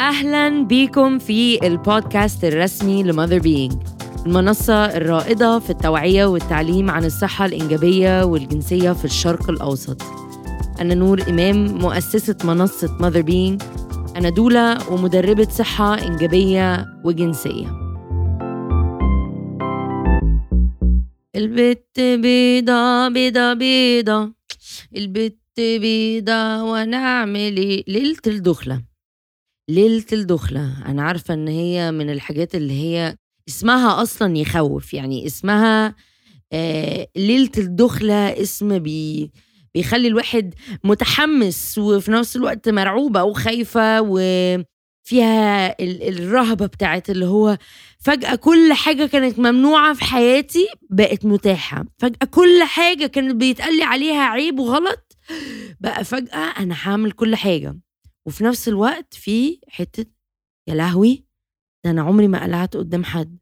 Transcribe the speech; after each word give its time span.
أهلا 0.00 0.64
بيكم 0.64 1.18
في 1.18 1.66
البودكاست 1.66 2.44
الرسمي 2.44 3.02
ل 3.02 3.38
Motherbeing 3.38 3.72
المنصة 4.26 4.84
الرائدة 4.84 5.58
في 5.58 5.70
التوعية 5.70 6.24
والتعليم 6.24 6.90
عن 6.90 7.04
الصحة 7.04 7.46
الإنجابية 7.46 8.24
والجنسية 8.24 8.92
في 8.92 9.04
الشرق 9.04 9.50
الأوسط. 9.50 10.02
أنا 10.80 10.94
نور 10.94 11.22
إمام 11.28 11.78
مؤسسة 11.78 12.36
منصة 12.44 12.96
Motherbeing 13.00 13.62
أنا 14.16 14.28
دولا 14.28 14.92
ومدربة 14.92 15.48
صحة 15.50 15.94
إنجابية 15.94 16.86
وجنسية. 17.04 17.66
البت 21.36 22.00
بيضة 22.00 23.08
بيضة 23.08 23.52
بيضة. 23.54 24.32
البت 24.96 25.38
بيضة 25.56 26.84
إيه 27.36 27.84
ليلة 27.88 28.16
الدخلة. 28.26 28.95
ليلة 29.68 30.04
الدخلة. 30.12 30.72
أنا 30.86 31.02
عارفة 31.02 31.34
إن 31.34 31.48
هي 31.48 31.90
من 31.92 32.10
الحاجات 32.10 32.54
اللي 32.54 32.72
هي 32.72 33.16
اسمها 33.48 34.02
أصلا 34.02 34.36
يخوف. 34.38 34.94
يعني 34.94 35.26
اسمها 35.26 35.94
آه 36.52 37.08
ليلة 37.16 37.50
الدخلة 37.58 38.42
اسم 38.42 38.78
بي 38.78 39.30
بيخلي 39.74 40.08
الواحد 40.08 40.54
متحمس 40.84 41.78
وفي 41.78 42.10
نفس 42.10 42.36
الوقت 42.36 42.68
مرعوبة 42.68 43.22
وخايفة 43.24 44.00
وفيها 44.02 45.76
الرهبة 45.82 46.66
بتاعت 46.66 47.10
اللي 47.10 47.26
هو 47.26 47.58
فجأة 47.98 48.34
كل 48.34 48.72
حاجة 48.72 49.06
كانت 49.06 49.38
ممنوعة 49.38 49.94
في 49.94 50.04
حياتي 50.04 50.66
بقت 50.90 51.24
متاحة. 51.26 51.84
فجأة 51.98 52.26
كل 52.30 52.62
حاجة 52.62 53.06
كانت 53.06 53.34
بيتقال 53.34 53.76
لي 53.76 53.82
عليها 53.84 54.22
عيب 54.22 54.58
وغلط 54.58 55.16
بقى 55.80 56.04
فجأة 56.04 56.36
أنا 56.60 56.76
هعمل 56.82 57.12
كل 57.12 57.36
حاجة. 57.36 57.76
وفي 58.26 58.44
نفس 58.44 58.68
الوقت 58.68 59.14
في 59.14 59.60
حتة 59.68 60.06
يا 60.68 60.74
لهوي 60.74 61.24
ده 61.84 61.90
أنا 61.90 62.02
عمري 62.02 62.28
ما 62.28 62.44
قلعت 62.44 62.76
قدام 62.76 63.04
حد 63.04 63.38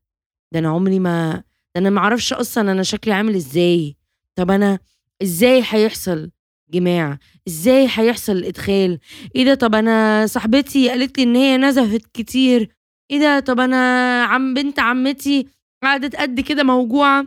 ده 0.53 0.59
أنا 0.61 0.69
عمري 0.69 0.99
ما 0.99 1.33
ده 1.75 1.81
أنا 1.81 1.91
معرفش 1.91 2.33
أصلا 2.33 2.73
أنا 2.73 2.83
شكلي 2.83 3.15
عامل 3.15 3.35
إزاي 3.35 3.97
طب 4.37 4.51
أنا 4.51 4.79
إزاي 5.23 5.63
هيحصل 5.69 6.31
جماع؟ 6.71 7.19
إزاي 7.49 7.89
هيحصل 7.91 8.45
إدخال؟ 8.45 8.99
إيه 9.37 9.45
ده؟ 9.45 9.55
طب 9.55 9.75
أنا 9.75 10.27
صاحبتي 10.27 10.89
قالت 10.89 11.19
لي 11.19 11.25
إن 11.25 11.37
هي 11.37 11.57
نزفت 11.57 12.07
كتير. 12.15 12.69
إيه 13.11 13.21
ده؟ 13.21 13.41
طب 13.41 13.61
أنا 13.61 14.23
عم 14.25 14.55
بنت 14.55 14.79
عمتي 14.79 15.49
قعدت 15.83 16.17
قد 16.17 16.41
كده 16.41 16.63
موجوعة. 16.63 17.27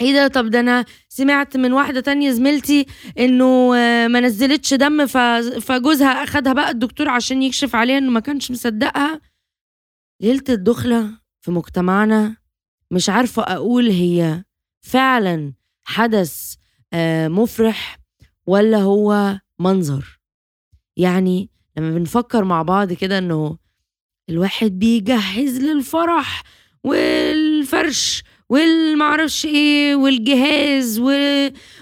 إيه 0.00 0.12
ده؟ 0.12 0.28
طب 0.28 0.46
ده 0.50 0.60
أنا 0.60 0.84
سمعت 1.08 1.56
من 1.56 1.72
واحدة 1.72 2.00
تانية 2.00 2.30
زميلتي 2.30 2.86
انه 3.18 3.70
ما 4.08 4.20
نزلتش 4.20 4.74
دم 4.74 5.06
فجوزها 5.60 6.08
اخدها 6.24 6.52
بقى 6.52 6.70
الدكتور 6.70 7.08
عشان 7.08 7.42
يكشف 7.42 7.74
عليها 7.74 7.98
انه 7.98 8.10
ما 8.10 8.20
كانش 8.20 8.50
مصدقها. 8.50 9.20
ليلة 10.20 10.44
الدخلة 10.48 11.10
في 11.40 11.50
مجتمعنا 11.50 12.36
مش 12.90 13.08
عارفة 13.08 13.42
أقول 13.42 13.88
هي 13.90 14.44
فعلا 14.80 15.52
حدث 15.84 16.54
مفرح 17.28 17.98
ولا 18.46 18.78
هو 18.78 19.38
منظر. 19.58 20.20
يعني 20.96 21.50
لما 21.76 21.90
بنفكر 21.98 22.44
مع 22.44 22.62
بعض 22.62 22.92
كده 22.92 23.18
انه 23.18 23.58
الواحد 24.28 24.78
بيجهز 24.78 25.60
للفرح 25.60 26.42
والفرش 26.84 28.22
والمعرفش 28.50 29.44
إيه 29.46 29.94
والجهاز 29.96 30.98
و... 31.00 31.10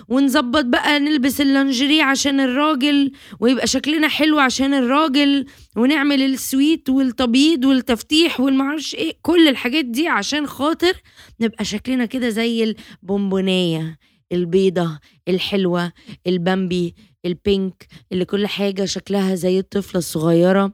ونظبط 0.09 0.65
بقى 0.65 0.99
نلبس 1.01 1.41
اللانجري 1.41 2.01
عشان 2.01 2.41
الراجل 2.41 3.13
ويبقى 3.41 3.67
شكلنا 3.67 4.09
حلو 4.09 4.39
عشان 4.39 4.75
الراجل 4.75 5.47
ونعمل 5.77 6.23
السويت 6.23 6.89
والتبييض 6.91 7.65
والتفتيح 7.65 8.41
والمعرفش 8.41 8.95
إيه 8.95 9.13
كل 9.23 9.49
الحاجات 9.49 9.85
دي 9.85 10.09
عشان 10.09 10.47
خاطر 10.47 10.93
نبقى 11.41 11.65
شكلنا 11.65 12.07
كده 12.07 12.29
زي 12.29 12.75
البونبونية 13.03 13.99
البيضة 14.33 14.99
الحلوة 15.29 15.93
البامبي 16.27 16.95
ال 17.27 17.39
pink 17.39 17.87
اللي 18.13 18.25
كل 18.25 18.47
حاجة 18.47 18.85
شكلها 18.85 19.35
زي 19.35 19.59
الطفلة 19.59 19.99
الصغيرة 19.99 20.73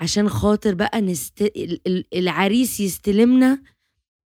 عشان 0.00 0.28
خاطر 0.28 0.74
بقى 0.74 1.00
نست... 1.00 1.52
العريس 2.14 2.80
يستلمنا 2.80 3.62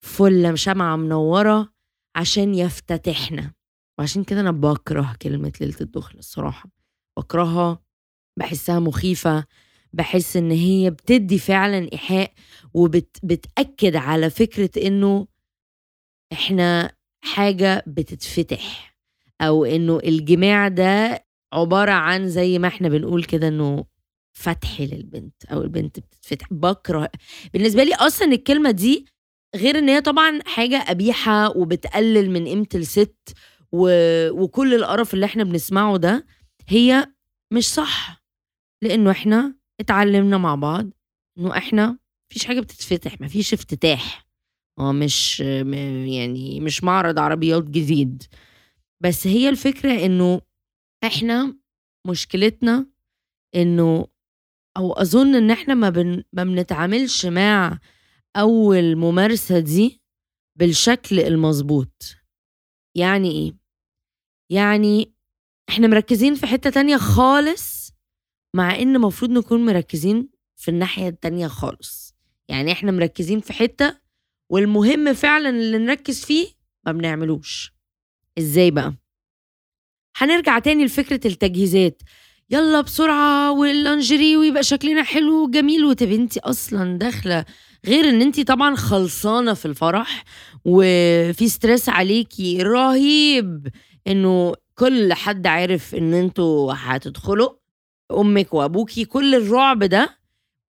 فلة 0.06 0.56
شمعة 0.56 0.96
منورة 0.96 1.70
عشان 2.16 2.56
يفتتحنا. 2.56 3.54
وعشان 4.00 4.24
كده 4.24 4.40
أنا 4.40 4.52
بكره 4.52 5.16
كلمة 5.22 5.54
ليلة 5.62 5.76
الدخل 5.82 6.20
الصراحة. 6.20 6.70
بكرهها 7.18 7.80
بحسها 8.40 8.80
مخيفة 8.80 9.46
بحس 9.94 10.38
إن 10.38 10.52
هي 10.52 10.90
بتدي 10.90 11.40
فعلا 11.40 11.90
إيحاء 11.94 12.34
وبتأكد 12.74 13.96
على 13.96 14.30
فكرة 14.30 14.88
إنه 14.88 15.28
إحنا 16.34 16.92
حاجة 17.24 17.84
بتتفتح 17.88 18.96
أو 19.42 19.66
إنه 19.66 20.00
الجماع 20.04 20.68
ده 20.68 21.26
عبارة 21.54 21.92
عن 21.92 22.30
زي 22.30 22.60
ما 22.60 22.68
إحنا 22.68 22.90
بنقول 22.90 23.24
كده 23.24 23.48
إنه 23.48 23.86
فتح 24.34 24.82
للبنت 24.82 25.46
أو 25.46 25.62
البنت 25.62 26.00
بتتفتح. 26.00 26.48
بكره. 26.54 27.10
بالنسبة 27.54 27.84
لي 27.84 27.96
أصلا 27.96 28.28
الكلمة 28.32 28.72
دي 28.72 29.06
غير 29.56 29.78
إن 29.78 29.90
هي 29.90 30.02
طبعا 30.02 30.40
حاجة 30.46 30.86
قبيحة 30.90 31.58
وبتقلل 31.58 32.32
من 32.32 32.48
قيمة 32.48 32.68
الست 32.76 33.34
و... 33.72 33.90
وكل 34.30 34.74
القرف 34.74 35.14
اللي 35.14 35.26
إحنا 35.26 35.44
بنسمعه 35.44 35.98
ده 35.98 36.26
هي 36.68 37.08
مش 37.52 37.74
صح. 37.74 38.24
لأنه 38.82 39.12
إحنا 39.12 39.56
اتعلمنا 39.80 40.38
مع 40.38 40.56
بعض 40.56 40.90
إنه 41.38 41.58
إحنا 41.58 41.98
مفيش 42.32 42.46
حاجة 42.46 42.60
بتتفتح 42.60 43.22
مفيش 43.22 43.54
افتتاح. 43.54 44.26
آه 44.80 44.92
مش 44.92 45.40
يعني 45.40 46.60
مش 46.60 46.84
معرض 46.84 47.20
عربيات 47.20 47.64
جديد. 47.64 48.24
بس 49.04 49.28
هي 49.28 49.50
الفكرة 49.50 50.06
إنه 50.06 50.42
إحنا 51.04 51.56
مشكلتنا 52.08 52.88
إنه 53.56 54.08
أو 54.78 54.94
أظن 54.94 55.36
إن 55.36 55.52
إحنا 55.52 55.74
ما, 55.74 55.90
بن... 55.90 56.24
ما 56.34 56.44
بنتعاملش 56.44 57.26
مع 57.26 57.80
أول 58.36 58.96
ممارسة 58.96 59.60
دي 59.60 60.02
بالشكل 60.56 61.20
المظبوط. 61.20 62.16
يعني 62.96 63.32
إيه؟ 63.32 63.58
يعني 64.50 65.14
إحنا 65.70 65.88
مركزين 65.88 66.36
في 66.36 66.48
حتة 66.48 66.70
تانية 66.70 66.98
خالص 66.98 67.92
مع 68.56 68.76
إن 68.76 68.96
المفروض 68.96 69.32
نكون 69.32 69.66
مركزين 69.66 70.30
في 70.56 70.72
الناحية 70.72 71.08
التانية 71.08 71.48
خالص. 71.48 72.16
يعني 72.50 72.72
إحنا 72.72 72.92
مركزين 72.92 73.40
في 73.40 73.54
حتة 73.54 74.00
والمهم 74.52 75.14
فعلا 75.14 75.50
اللي 75.50 75.78
نركز 75.78 76.26
فيه 76.26 76.48
ما 76.86 76.92
بنعملوش. 76.92 77.74
إزاي 78.38 78.72
بقى؟ 78.72 78.96
هنرجع 80.18 80.60
تاني 80.60 80.86
لفكرة 80.86 81.28
التجهيزات. 81.28 82.02
يلا 82.50 82.82
بسرعة 82.82 83.52
واللانجري 83.52 84.38
ويبقى 84.38 84.64
شكلنا 84.64 85.04
حلو 85.04 85.44
وجميل. 85.44 85.86
وتبقي 85.86 86.16
انت 86.16 86.38
أصلا 86.38 86.98
داخلة 86.98 87.46
غير 87.86 88.10
إن 88.10 88.22
انت 88.22 88.40
طبعا 88.42 88.76
خلصانة 88.76 89.54
في 89.54 89.66
الفرح 89.66 90.24
وفي 90.66 91.48
ستريس 91.48 91.90
عليكي 91.90 92.62
رهيب 92.64 93.68
إنه 94.08 94.54
كل 94.76 95.14
حد 95.14 95.48
عارف 95.48 95.96
إن 95.96 96.14
أنتوا 96.14 96.74
هتدخلوا 96.78 97.50
أمك 98.12 98.54
وأبوكي. 98.54 99.06
كل 99.06 99.36
الرعب 99.36 99.84
ده 99.84 100.18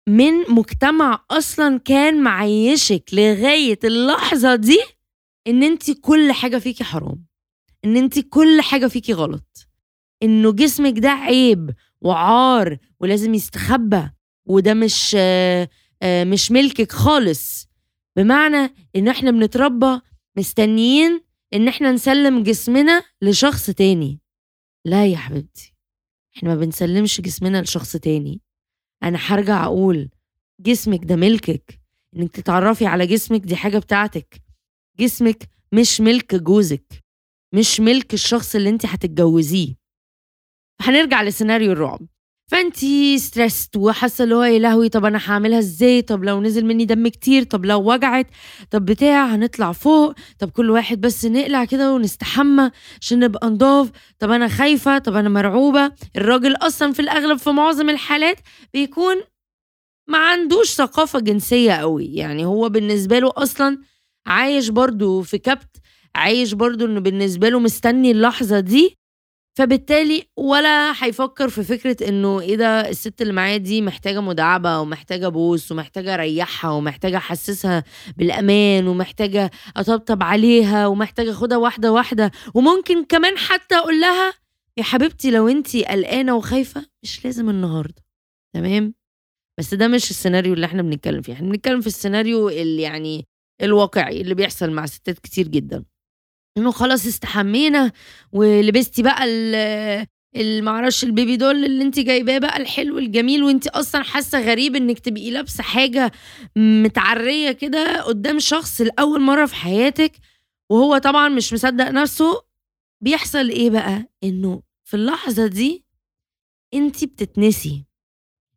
من 0.09 0.33
مجتمع 0.51 1.25
أصلا 1.31 1.79
كان 1.79 2.23
معيشك 2.23 3.05
لغاية 3.13 3.79
اللحظة 3.85 4.55
دي 4.55 4.79
إن 5.47 5.63
انت 5.63 5.91
كل 5.91 6.33
حاجة 6.33 6.59
فيكي 6.59 6.85
حرام 6.85 7.25
إن 7.85 7.97
انت 7.97 8.19
كل 8.19 8.61
حاجة 8.61 8.87
فيكي 8.87 9.13
غلط. 9.13 9.68
إنه 10.23 10.53
جسمك 10.53 10.99
ده 10.99 11.09
عيب 11.09 11.71
وعار 12.01 12.79
ولازم 13.01 13.35
يستخبى 13.35 14.11
وده 14.47 14.75
مش 14.75 15.17
مش 16.05 16.51
ملكك 16.51 16.93
خالص. 16.93 17.69
بمعنى 18.17 18.75
إن 18.97 19.09
إحنا 19.09 19.31
بنتربى 19.31 20.01
مستنيين 20.37 21.21
إن 21.55 21.69
إحنا 21.69 21.93
نسلم 21.93 22.43
جسمنا 22.43 23.03
لشخص 23.23 23.71
تاني. 23.71 24.21
لا 24.85 25.07
يا 25.07 25.17
حبيبتي 25.17 25.75
إحنا 26.37 26.49
ما 26.49 26.61
بنسلمش 26.61 27.21
جسمنا 27.21 27.63
لشخص 27.63 27.97
تاني. 27.97 28.41
أنا 29.03 29.19
هرجع 29.21 29.65
أقول 29.65 30.09
جسمك 30.61 31.05
ده 31.05 31.17
ملكك. 31.17 31.81
إنك 32.17 32.31
تتعرفي 32.31 32.87
على 32.87 33.07
جسمك 33.07 33.41
دي 33.41 33.57
حاجة 33.57 33.79
بتاعتك. 33.79 34.43
جسمك 35.01 35.49
مش 35.73 36.01
ملك 36.01 36.35
جوزك 36.35 37.05
مش 37.55 37.81
ملك 37.81 38.15
الشخص 38.15 38.55
اللي 38.55 38.69
أنت 38.69 38.87
هتتجوزيه. 38.87 39.75
هنرجع 40.83 41.23
لسيناريو 41.23 41.73
الرعب. 41.73 42.01
فأنتي 42.51 43.19
ستريسد 43.19 43.77
وحاسة 43.77 44.25
اللي 44.25 44.35
هو 44.35 44.43
يا 44.43 44.59
لهوي 44.59 44.89
طب 44.89 45.05
أنا 45.05 45.21
هعملها 45.27 45.59
إزاي؟ 45.59 46.03
طب 46.03 46.25
لو 46.25 46.41
نزل 46.41 46.67
مني 46.67 46.85
دم 46.85 47.09
كتير 47.09 47.43
طب 47.43 47.65
لو 47.65 47.93
وجعت 47.93 48.27
طب 48.71 48.85
بتاع 48.85 49.27
هنطلع 49.27 49.73
فوق. 49.73 50.15
طب 50.39 50.51
كل 50.51 50.71
واحد 50.71 51.01
بس 51.01 51.25
نقلع 51.25 51.65
كده 51.65 51.93
ونستحمى 51.93 52.71
عشان 53.01 53.19
نبقى 53.19 53.49
نضاف. 53.51 53.91
طب 54.19 54.31
أنا 54.31 54.49
خايفة 54.49 54.99
طب 54.99 55.17
أنا 55.17 55.29
مرعوبة. 55.29 55.93
الراجل 56.17 56.57
أصلا 56.57 56.93
في 56.93 57.01
الأغلب 57.01 57.39
في 57.39 57.51
معظم 57.51 57.91
الحالات 57.91 58.37
بيكون 58.75 59.17
ما 60.09 60.19
عندوش 60.19 60.69
ثقافة 60.71 61.21
جنسية 61.21 61.73
أوي، 61.73 62.07
يعني 62.15 62.45
هو 62.45 62.69
بالنسبة 62.69 63.19
له 63.19 63.33
أصلًا 63.37 63.79
عايش 64.27 64.69
برضه 64.69 65.23
في 65.23 65.39
كبت، 65.39 65.77
عايش 66.15 66.53
برضه 66.53 66.87
إنه 66.87 67.01
بالنسبة 67.01 67.49
له 67.49 67.59
مستني 67.61 68.11
اللحظة 68.11 68.61
دي، 68.61 68.99
فبالتالي 69.59 70.25
ولا 70.37 70.93
هيفكّر 71.05 71.49
في 71.49 71.63
فكرة 71.63 72.09
إنه 72.09 72.41
إيه 72.41 72.57
ده 72.57 72.89
الست 72.89 73.23
اللي 73.23 73.33
معايا 73.33 73.57
دي 73.57 73.83
محتاجة 73.83 74.21
مداعبة 74.21 74.81
ومحتاجة 74.81 75.29
بوس 75.29 75.73
ومحتاجة 75.73 76.15
أريّحها 76.15 76.71
ومحتاجة 76.71 77.17
أحسّسها 77.17 77.85
بالأمان 78.17 78.89
ومحتاجة 78.89 79.51
أطبطب 79.77 80.23
عليها 80.23 80.87
ومحتاجة 80.87 81.31
آخُدها 81.31 81.59
واحدة، 81.59 81.93
واحدة 81.93 82.31
وممكن 82.55 83.05
كمان 83.05 83.39
حتى 83.39 83.75
أقول 83.75 84.01
لها 84.01 84.35
يا 84.77 84.83
حبيبتي 84.83 85.31
لو 85.31 85.49
أنتِ 85.49 85.77
قلقانة 85.77 86.37
وخايفة 86.37 86.87
مش 87.03 87.25
لازم 87.25 87.51
النهارده، 87.51 88.03
تمام؟ 88.55 88.95
بس 89.59 89.75
ده 89.75 89.89
مش 89.89 90.11
السيناريو 90.11 90.55
اللي 90.55 90.67
إحنا 90.67 90.83
بنتكلّم 90.83 91.23
فيه، 91.23 91.33
إحنا 91.33 91.51
بنتكلّم 91.51 91.81
في 91.81 91.87
السيناريو 91.87 92.49
اللي 92.49 92.83
يعني 92.83 93.27
الواقعي 93.63 94.21
اللي 94.21 94.35
بيحصل 94.35 94.71
مع 94.71 94.87
ستات 94.87 95.19
كتير 95.19 95.49
جدًا. 95.49 95.85
إنه 96.59 96.71
خلاص 96.71 97.07
استحمينا 97.07 97.93
ولبستِ 98.33 99.01
بقى 99.01 99.25
ال 99.25 99.55
ال 100.37 100.65
ما 100.65 100.71
أعرفش 100.71 101.05
البيبي 101.05 101.37
دول 101.37 101.65
اللي 101.65 101.85
أنتِ 101.85 101.99
جايباه 102.01 102.39
بقى 102.39 102.57
الحلو 102.57 102.99
الجميل 102.99 103.43
وأنتِ 103.43 103.67
أصلًا 103.69 104.03
حاسة 104.03 104.41
غريب 104.41 104.77
إنِّك 104.77 104.99
تبقي 104.99 105.31
لابسة 105.31 105.63
حاجة 105.63 106.13
متعرية 106.57 107.53
كده 107.53 108.03
قدّام 108.03 108.39
شخص 108.39 108.81
لأول 108.81 109.21
مرّة 109.21 109.47
في 109.47 109.55
حياتِك، 109.55 110.13
وهو 110.71 110.99
طبعًا 110.99 111.29
مش 111.29 111.53
مصدّق 111.53 111.89
نَفْسه، 111.91 112.43
بيحصل 113.05 113.49
إيه 113.51 113.71
بقى؟ 113.71 114.09
إنه 114.25 114.63
في 114.85 114.95
اللحظة 114.95 115.47
دي 115.47 115.85
أنتِ 116.75 117.05
بتتنسي، 117.05 117.87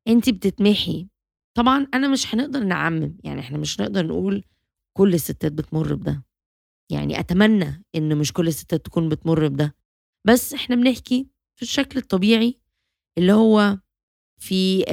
أنتِ 0.08 0.30
بتتمحي. 0.30 1.08
طبعًا 1.58 1.88
أنا 1.94 2.08
مش 2.08 2.36
هنقدر 2.36 2.60
نعمّم، 2.64 3.18
يعني 3.24 3.40
إحنا 3.42 3.58
مش 3.58 3.82
هنقدر 3.82 4.06
نقول 4.08 4.44
كل 4.98 5.14
الستات 5.14 5.52
بتمُر 5.52 5.96
بده، 5.96 6.24
يعني 6.92 7.20
أتمنى 7.20 7.84
إن 7.96 8.18
مش 8.18 8.34
كل 8.34 8.48
الستات 8.48 8.86
تكون 8.86 9.10
بتمُر 9.10 9.48
بده، 9.48 9.76
بس 10.28 10.54
إحنا 10.54 10.76
بنحكي 10.76 11.28
في 11.58 11.62
الشكل 11.64 12.00
الطبيعي 12.00 12.60
اللي 13.18 13.34
هو 13.34 13.80
في 14.42 14.86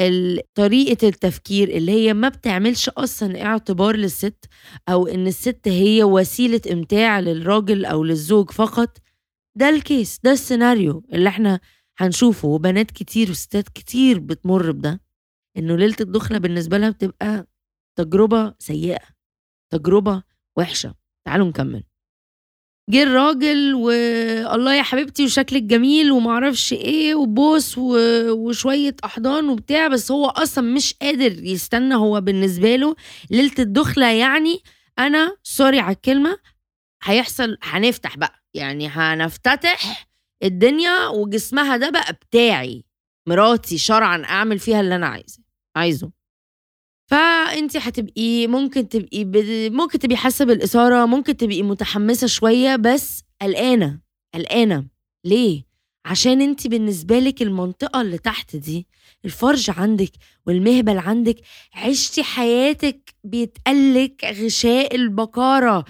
طريقة 0.54 1.08
التفكير 1.08 1.68
اللي 1.70 1.92
هي 1.92 2.14
ما 2.14 2.28
بتعملش 2.28 2.88
أصلًا 2.88 3.42
اعتبار 3.46 3.96
للست 3.96 4.46
أو 4.88 5.06
إن 5.08 5.26
الست 5.28 5.68
هي 5.68 6.04
وسيلة 6.04 6.60
إمتاع 6.72 7.20
للراجل 7.20 7.84
أو 7.86 8.04
للزوج 8.04 8.50
فقط، 8.52 8.98
ده 9.58 9.80
الcase 9.80 10.18
ده 10.24 10.32
السيناريو 10.32 11.04
اللي 11.14 11.28
إحنا 11.28 11.60
هنشوفه 11.98 12.48
وبنات 12.48 12.90
كتير 12.90 13.30
وستات 13.30 13.68
كتير 13.68 14.18
بتمُر 14.20 14.72
بده، 14.72 15.02
إنه 15.58 15.76
ليلة 15.76 15.96
الدُخلة 16.00 16.38
بالنسبة 16.38 16.78
لها 16.78 16.90
بتبقى 16.90 17.46
تجربة 17.98 18.54
سيئة، 18.60 19.00
تجربة 19.72 20.22
وِحشة. 20.58 20.94
تعالوا 21.28 21.48
نكمّل. 21.48 21.82
جِه 22.90 23.02
الراجل 23.02 23.74
والله 23.74 24.74
يا 24.74 24.82
حبيبتي 24.82 25.24
وشكلِك 25.24 25.62
جميل 25.62 26.12
وما 26.12 26.30
أعرفش 26.30 26.72
إيه 26.72 27.14
وبوس 27.14 27.78
و 27.78 27.96
وشوية 28.32 28.96
أحضان 29.04 29.48
وبتاع، 29.48 29.88
بس 29.88 30.12
هو 30.12 30.26
أصلًا 30.26 30.64
مش 30.74 30.94
قادر 31.02 31.44
يستنى، 31.44 31.94
هو 31.94 32.20
بالنسبة 32.20 32.76
له 32.76 32.94
ليلة 33.30 33.52
الدُخلة 33.58 34.06
يعني 34.12 34.60
أنا 34.98 35.36
sorry 35.58 35.60
على 35.78 35.94
الكلمة، 35.94 36.38
هيحصل 37.04 37.58
هنفتح 37.62 38.16
بقى، 38.16 38.42
يعني 38.54 38.88
هنفتتح 38.88 40.08
الدنيا 40.44 41.06
وجسمها 41.08 41.76
ده 41.76 41.90
بقى 41.90 42.12
بتاعي، 42.12 42.84
مراتي 43.28 43.78
شرعًا 43.78 44.24
أعمل 44.24 44.58
فيها 44.58 44.80
اللي 44.80 44.96
أنا 44.96 45.06
عايزاه 45.06 45.44
عايزه. 45.76 46.17
فأنتِ 47.10 47.76
هتبقي 47.76 48.46
ممكن 48.46 48.88
تبقي 48.88 49.24
ممكن 49.70 49.98
تبقي 49.98 50.16
حاسة 50.16 50.44
بالإثارة، 50.44 51.06
ممكن 51.06 51.36
تبقي 51.36 51.62
متحمسة 51.62 52.26
شوية، 52.26 52.76
بس 52.76 53.22
قلقانة، 53.42 54.00
قلقانة، 54.34 54.86
ليه؟ 55.24 55.67
عشان 56.10 56.40
أنتِ 56.40 56.66
بالنسبة 56.66 57.18
لِك 57.18 57.42
المنطقة 57.42 58.00
اللي 58.00 58.18
تحت 58.18 58.56
دي، 58.56 58.86
الفرج 59.24 59.70
عندِك 59.76 60.10
والمهبل 60.46 60.98
عندِك، 60.98 61.36
عِشتِ 61.74 62.20
حياتِك 62.20 63.14
بيتقال 63.24 63.94
لِك 63.94 64.24
غشاء 64.44 64.94
البكارة، 64.96 65.84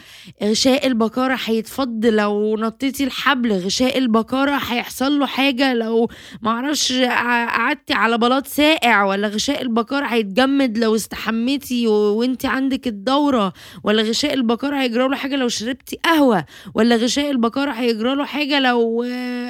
غشاء 0.45 0.87
البكارة 0.87 1.39
هيتفض 1.45 2.07
لو 2.07 2.57
نطيتِ 2.57 3.01
الحبل، 3.01 3.53
غشاء 3.53 3.99
البكارة 3.99 4.57
هيحصل 4.57 5.19
له 5.19 5.27
حاجة 5.27 5.75
لو 5.75 6.09
ما 6.43 6.51
أعرفش 6.51 6.93
ق 6.93 7.05
قعدتِ 7.07 7.93
على 7.93 8.19
بلاط 8.19 8.47
ساقع، 8.47 9.03
والّا 9.05 9.29
غشاء 9.29 9.63
البكارة 9.63 10.07
هيتجمد 10.07 10.79
لو 10.79 10.95
استحميتِ 10.95 11.73
وأنتِ 11.87 12.47
عندِك 12.47 12.87
الدورة، 12.87 13.53
والّا 13.85 14.03
غشاء 14.03 14.35
البكارة 14.35 14.77
هيجرى 14.83 15.09
له 15.09 15.17
حاجة 15.17 15.37
لو 15.37 15.49
شربتِ 15.49 15.95
قهوة، 16.05 16.45
والّا 16.75 16.97
غشاء 16.97 17.31
البكارة 17.31 17.71
هيجرى 17.73 18.15
له 18.15 18.25
حاجة 18.25 18.61
لو 18.61 19.03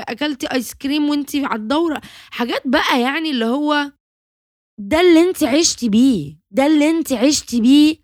أكلتِ 0.09 0.45
آيس 0.59 0.75
كريم 0.75 1.09
وأنتِ 1.11 1.37
على 1.37 1.61
الدورة، 1.63 2.01
حاجات 2.31 2.63
بقى 2.67 3.01
يعني 3.01 3.31
اللي 3.31 3.45
هو 3.45 3.93
ده 4.79 5.01
اللي 5.01 5.21
أنتِ 5.21 5.43
عِشتِ 5.45 5.85
بيه، 5.85 6.37
ده 6.51 6.67
اللي 6.67 6.91
أنتِ 6.91 7.13
عِشتِ 7.13 7.55
بيه 7.55 7.97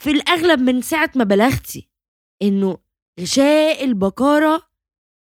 في 0.00 0.10
الأغلب 0.10 0.60
من 0.60 0.82
ساعة 0.82 1.10
ما 1.16 1.24
بلغتِ، 1.24 1.76
إنه 2.42 2.78
غشاء 3.20 3.84
البكارة 3.84 4.62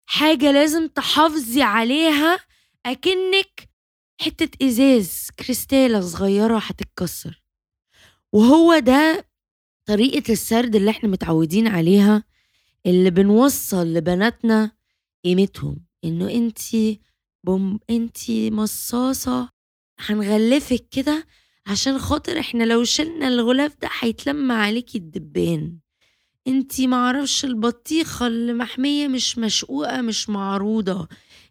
حاجة 0.09 0.51
لازم 0.51 0.87
تحافظي 0.87 1.61
عليها 1.61 2.39
أكنِّك 2.85 3.69
حتّة 4.21 4.65
إزاز، 4.67 5.27
كريستالة 5.39 6.01
صغيرة 6.01 6.57
هتتكسر، 6.57 7.43
وهو 8.33 8.79
ده 8.79 9.29
طريقة 9.87 10.31
السرد 10.33 10.75
اللي 10.75 10.91
إحنا 10.91 11.09
متعودين 11.09 11.67
عليها، 11.67 12.23
اللي 12.85 13.09
بنوصّل 13.09 13.93
لبناتنا 13.93 14.71
قيمتهم، 15.25 15.85
إنه 16.05 16.29
أنتِ 16.31 16.59
بوم 17.43 17.79
أنتِ 17.89 18.31
مصاصة. 18.31 19.49
هنغلّفِك 19.99 20.87
كده 20.91 21.25
عشان 21.67 21.99
خاطر 21.99 22.39
إحنا 22.39 22.63
لو 22.63 22.83
شِلنا 22.83 23.27
الغلاف 23.27 23.75
ده 23.81 23.89
هيتلم 23.99 24.51
عليكِ 24.51 24.95
الدبان، 24.95 25.77
أنتِ 26.47 26.81
ما 26.81 26.97
أعرفش 26.97 27.45
البطيخة 27.45 28.27
اللي 28.27 28.53
محمية 28.53 29.07
مش 29.07 29.37
مشقوقة 29.37 30.01
مش 30.01 30.29
معروضة، 30.29 31.07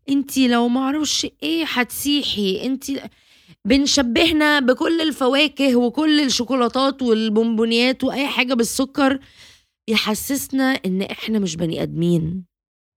أنتِ 0.09 0.39
لو 0.39 0.69
ما 0.69 0.81
أعرفش 0.81 1.27
إيه 1.43 1.65
هتسيحي، 1.69 2.67
أنتِ 2.67 2.85
بنشبّهنا 3.65 4.61
بكل 4.61 5.01
الفواكه 5.01 5.77
وكل 5.77 6.21
الشوكولاتات 6.21 7.03
والبونبونيات 7.03 8.05
وأي 8.05 8.27
حاجة 8.29 8.55
بالسُكّر، 8.55 9.19
يحسّسنا 9.89 10.65
إن 10.87 11.03
إحنا 11.03 11.39
مش 11.39 11.57
بني 11.57 11.83
آدمين، 11.83 12.45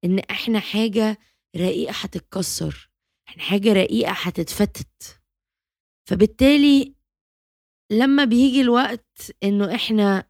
إن 0.05 0.19
إحنا 0.19 0.59
حاجة 0.59 1.19
رقيقة 1.57 1.93
هتتكسر، 1.93 2.89
إحنا 3.29 3.43
حاجة 3.43 3.73
رقيقة 3.73 4.11
هتتفتت. 4.11 5.21
فبالتالي 6.09 6.95
لمّا 7.91 8.23
بييجي 8.25 8.61
الوقت 8.61 9.31
إنه 9.43 9.75
إحنا 9.75 10.23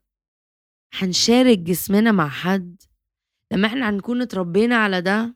هنشارك 0.93 1.57
جسمنا 1.57 2.11
مع 2.11 2.29
حد، 2.29 2.81
لمّا 3.53 3.67
إحنا 3.67 3.89
هنكون 3.89 4.21
اتربينا 4.21 4.75
على 4.75 5.01
ده، 5.01 5.35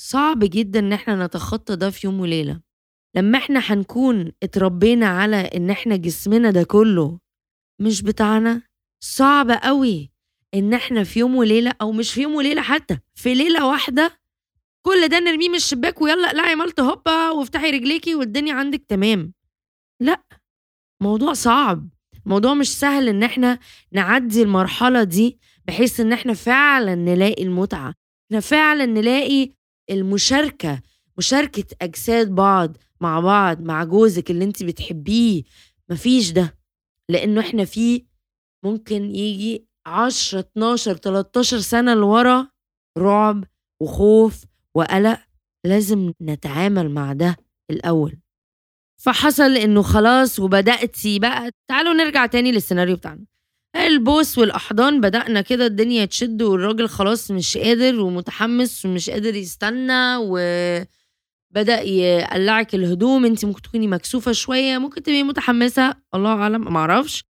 صعب 0.00 0.38
جدًا 0.38 0.78
إن 0.78 0.92
إحنا 0.92 1.26
نتخطى 1.26 1.76
ده 1.76 1.90
في 1.90 2.06
يوم 2.06 2.20
وليلة. 2.20 2.60
لمّا 3.16 3.38
إحنا 3.38 3.60
هنكون 3.60 4.32
اتربينا 4.42 5.06
على 5.06 5.36
إن 5.36 5.70
إحنا 5.70 5.96
جسمنا 5.96 6.50
ده 6.50 6.62
كُلّه 6.62 7.18
مش 7.80 8.02
بتاعنا، 8.02 8.62
صعب 9.04 9.50
أوي 9.50 10.10
إن 10.54 10.74
إحنا 10.74 11.04
في 11.04 11.18
يوم 11.18 11.36
وليلة 11.36 11.72
أو 11.80 11.92
مش 11.92 12.12
في 12.12 12.22
يوم 12.22 12.34
وليلة 12.34 12.62
حتى، 12.62 12.98
في 13.14 13.34
ليلة 13.34 13.66
واحدة 13.66 14.18
كل 14.86 15.08
ده 15.08 15.18
نرميه 15.18 15.48
من 15.48 15.54
الشباك 15.54 16.00
ويالّا 16.02 16.28
اقلعي 16.28 16.54
مالطة 16.54 16.90
هوبا 16.90 17.30
وافتحي 17.30 17.70
رجليكِ 17.70 18.04
والدنيا 18.14 18.54
عندِك 18.54 18.84
تمام. 18.88 19.32
لأ، 20.02 20.22
موضوع 21.02 21.32
صعب، 21.32 21.88
موضوع 22.26 22.54
مش 22.54 22.78
سهل 22.78 23.08
إن 23.08 23.22
إحنا 23.22 23.58
نعدّي 23.92 24.42
المرحلة 24.42 25.02
دي 25.02 25.38
بحيث 25.68 26.00
إن 26.00 26.12
إحنا 26.12 26.34
فعلًا 26.34 26.94
نلاقي 26.94 27.42
المتعة، 27.42 27.94
إحنا 28.30 28.40
فعلًا 28.40 28.86
نلاقي 28.86 29.52
المشاركة، 29.90 30.82
مشاركة 31.18 31.64
أجساد 31.82 32.34
بعض 32.34 32.76
مع 33.00 33.20
بعض، 33.20 33.60
مع 33.60 33.84
جوزِك 33.84 34.30
اللي 34.30 34.44
أنتِ 34.44 34.62
بتحبيه، 34.62 35.42
ما 35.88 35.96
فيش 35.96 36.30
ده، 36.32 36.58
لإنه 37.10 37.40
إحنا 37.40 37.64
في 37.64 38.04
ممكن 38.64 39.14
ييجي 39.14 39.66
10، 39.88 40.40
12، 40.40 40.96
13 40.96 41.58
سَنة 41.58 41.94
لورا 41.94 42.48
رعب 42.98 43.44
وخوف 43.82 44.44
وقلق، 44.78 45.18
لازم 45.66 46.12
نتعامل 46.22 46.90
مع 46.90 47.12
ده 47.12 47.36
الأول. 47.70 48.18
فحصل 49.02 49.56
إنه 49.56 49.82
خلاص 49.82 50.38
وبدأتِ 50.38 50.96
بقى 51.06 51.50
تعالوا 51.68 51.92
نرجع 51.94 52.26
تاني 52.26 52.52
للسيناريو 52.52 52.96
بتاعنا، 52.96 53.24
البوس 53.76 54.38
والأحضان 54.38 55.00
بدأنا 55.00 55.40
كده 55.40 55.66
الدنيا 55.66 56.04
تشِد 56.04 56.42
والراجل 56.42 56.88
خلاص 56.88 57.30
مش 57.30 57.58
قادر 57.58 58.00
ومتحمس 58.00 58.84
ومش 58.86 59.10
قادر 59.10 59.34
يستنى 59.34 60.16
و 60.20 60.38
بدأ 61.54 61.80
يقلعك 61.80 62.74
الهدوم 62.74 63.24
أنت 63.24 63.44
ممكن 63.44 63.62
تكوني 63.62 63.86
مكسوفة 63.86 64.32
شوية 64.32 64.78
ممكن 64.78 65.02
تبقي 65.02 65.22
متحمسة 65.22 65.94
الله 66.14 66.30
أعلم 66.32 66.60
معرفش 66.60 67.24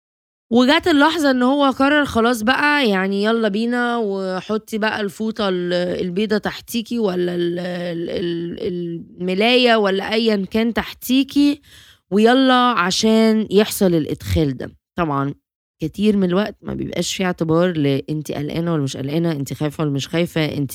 وجات 0.53 0.89
اللحظة 0.89 1.31
إن 1.31 1.43
هو 1.43 1.65
قرر 1.71 2.05
خلاص 2.05 2.43
بقى 2.43 2.89
يعني 2.89 3.25
يلا 3.25 3.49
بينا 3.49 3.97
وحطي 3.97 4.79
بقى 4.79 5.01
الفوطة 5.01 5.49
البيضة 5.49 6.39
تحتيكي 6.39 6.99
ولا 6.99 7.35
الملاية 8.63 9.77
ولا 9.77 10.13
ايا 10.13 10.45
كان 10.51 10.75
تحتيكي 10.75 11.61
ويلا 12.11 12.55
عشان 12.55 13.47
يحصل 13.51 13.95
الإدخال 13.95 14.57
ده. 14.57 14.71
طبعا 14.99 15.35
كتير 15.83 16.17
من 16.17 16.25
الوقت 16.29 16.57
ما 16.63 16.75
بيبقاش 16.75 17.15
في 17.17 17.25
اعتبار 17.25 17.77
لانت 17.77 18.33
قلقانة 18.33 18.73
ولا 18.73 18.83
مش 18.83 18.97
قلقانة 18.97 19.33
انت 19.33 19.53
خايفة 19.55 19.85
ولا 19.85 19.93
مش 19.93 20.09
خايفة 20.09 20.45
انت 20.45 20.73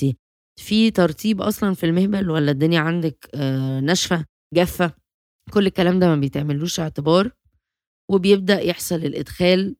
في 0.60 0.92
ترتيب 0.92 1.42
أصلا 1.42 1.74
في 1.74 1.86
المهبل 1.86 2.30
ولا 2.32 2.52
الدنيا 2.52 2.80
عندك 2.80 3.30
آه، 3.36 3.80
ناشفة 3.80 4.26
جافة؟ 4.56 4.92
كل 5.54 5.68
الكلام 5.68 6.00
ده 6.00 6.08
ما 6.08 6.16
بيتعملوش 6.16 6.80
اعتبار. 6.80 7.32
وبيبدأ 8.10 8.62
يحصل 8.62 8.96
الإدخال. 8.96 9.76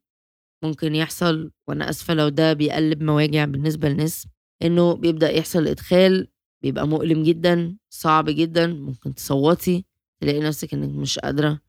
ممكن 0.64 0.96
يحصل 0.96 1.52
وأنا 1.68 1.90
آسفة 1.90 2.14
لو 2.14 2.30
ده 2.30 2.54
بيقلب 2.54 3.04
مواجع 3.04 3.46
بالنسبة 3.46 3.90
لناس 3.90 4.28
إنه 4.64 4.94
بيبدأ 4.94 5.30
يحصل 5.32 5.60
الادخال 5.60 6.28
بيبقى 6.62 6.88
مؤلم 6.88 7.24
جدا 7.24 7.78
صعب 7.90 8.26
جدا 8.30 8.68
ممكن 8.68 9.14
تصوتي 9.16 9.86
تلاقي 10.22 10.40
نفسك 10.40 10.74
إنك 10.74 10.90
مش 10.96 11.20
قادرة. 11.20 11.60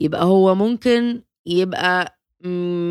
يبقى 0.00 0.24
هو 0.24 0.54
ممكن 0.54 1.22
يبقى 1.46 2.18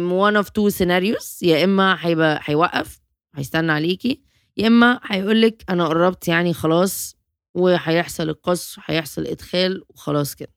one 0.10 0.36
of 0.44 0.46
two 0.48 0.72
scenarios 0.78 1.38
يا 1.44 1.64
إما 1.64 1.98
هيبقى 2.00 2.40
هيوقف 2.44 3.00
هيستنى 3.36 3.72
عليكي 3.72 4.22
يا 4.58 4.68
إما 4.68 5.00
هيقولك 5.04 5.64
أنا 5.70 5.88
قربت 5.88 6.28
يعني 6.28 6.54
خلاص 6.54 7.16
وهيحصل 7.56 8.30
القص 8.30 8.78
وهيحصل 8.78 9.26
إدخال 9.28 9.84
وخلاص 9.90 10.36
كده. 10.36 10.54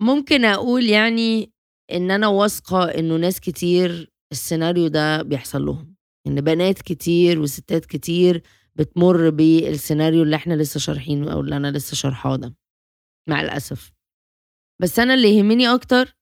ممكن 0.00 0.44
أقول 0.44 0.84
يعني 0.86 1.52
إن 1.92 2.10
أنا 2.10 2.28
واثقة 2.28 2.84
إنه 2.84 3.16
ناس 3.16 3.40
كتير 3.40 4.12
السيناريو 4.32 4.88
ده 4.88 5.22
بيحصل 5.22 5.64
لهم. 5.66 5.94
إن 6.26 6.40
بنات 6.40 6.82
كتير 6.82 7.40
وستات 7.40 7.86
كتير 7.86 8.42
بتمر 8.76 9.30
بالسيناريو 9.30 10.22
اللي 10.22 10.36
إحنا 10.36 10.54
لسه 10.54 10.80
شارحينه 10.80 11.32
أو 11.32 11.40
اللي 11.40 11.56
أنا 11.56 11.70
لسه 11.70 11.94
شارحاه 11.94 12.36
ده 12.36 12.54
مع 13.28 13.40
الأسف. 13.42 13.92
بس 14.82 14.98
أنا 14.98 15.14
اللي 15.14 15.36
يهمني 15.36 15.74
أكتر 15.74 16.16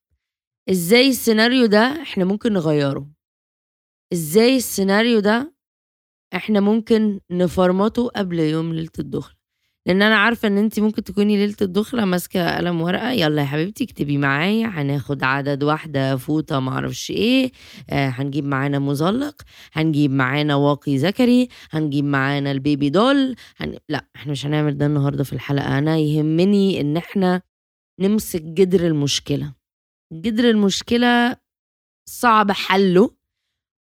إزاي 0.69 1.09
السيناريو 1.09 1.65
ده 1.65 2.01
إحنا 2.01 2.25
ممكن 2.25 2.53
نغيره؟ 2.53 3.11
إزاي 4.13 4.57
السيناريو 4.57 5.19
ده 5.19 5.55
إحنا 6.35 6.59
ممكن 6.59 7.19
نفرمطه 7.31 8.07
قبل 8.07 8.39
يوم 8.39 8.73
ليلة 8.73 8.91
الدخله 8.99 9.38
لأن 9.89 10.01
أنا 10.01 10.15
عارفة 10.17 10.47
إن 10.47 10.57
انت 10.57 10.79
ممكن 10.79 11.03
تكوني 11.03 11.37
ليلة 11.37 11.55
الدخلة 11.61 12.05
ماسكة 12.05 12.57
قلم 12.57 12.81
ورقة. 12.81 13.11
يلا 13.11 13.41
يا 13.41 13.47
حبيبتي 13.47 13.83
اكتبي 13.83 14.17
معايا. 14.17 14.67
هناخد 14.67 15.23
عدد 15.23 15.63
واحدة 15.63 16.15
فوطة 16.17 16.59
معرفش 16.59 17.11
إيه. 17.11 17.51
آه 17.89 18.09
هنجيب 18.09 18.45
معانا 18.45 18.79
مزلق. 18.79 19.41
هنجيب 19.73 20.11
معانا 20.11 20.55
واقي 20.55 20.97
ذكري. 20.97 21.47
هنجيب 21.71 22.05
معانا 22.05 22.51
البيبي 22.51 22.89
دول. 22.89 23.35
هن... 23.57 23.77
لا 23.89 24.05
إحنا 24.15 24.31
مش 24.31 24.45
هنعمل 24.45 24.77
ده 24.77 24.85
النهارده 24.85 25.23
في 25.23 25.33
الحلقة. 25.33 25.77
أنا 25.77 25.97
يهمني 25.97 26.81
إن 26.81 26.97
إحنا 26.97 27.41
نمسك 27.99 28.41
جدر 28.41 28.87
المشكلة. 28.87 29.53
جدر 30.13 30.49
المشكلة 30.49 31.37
صعب 32.09 32.51
حله 32.51 33.15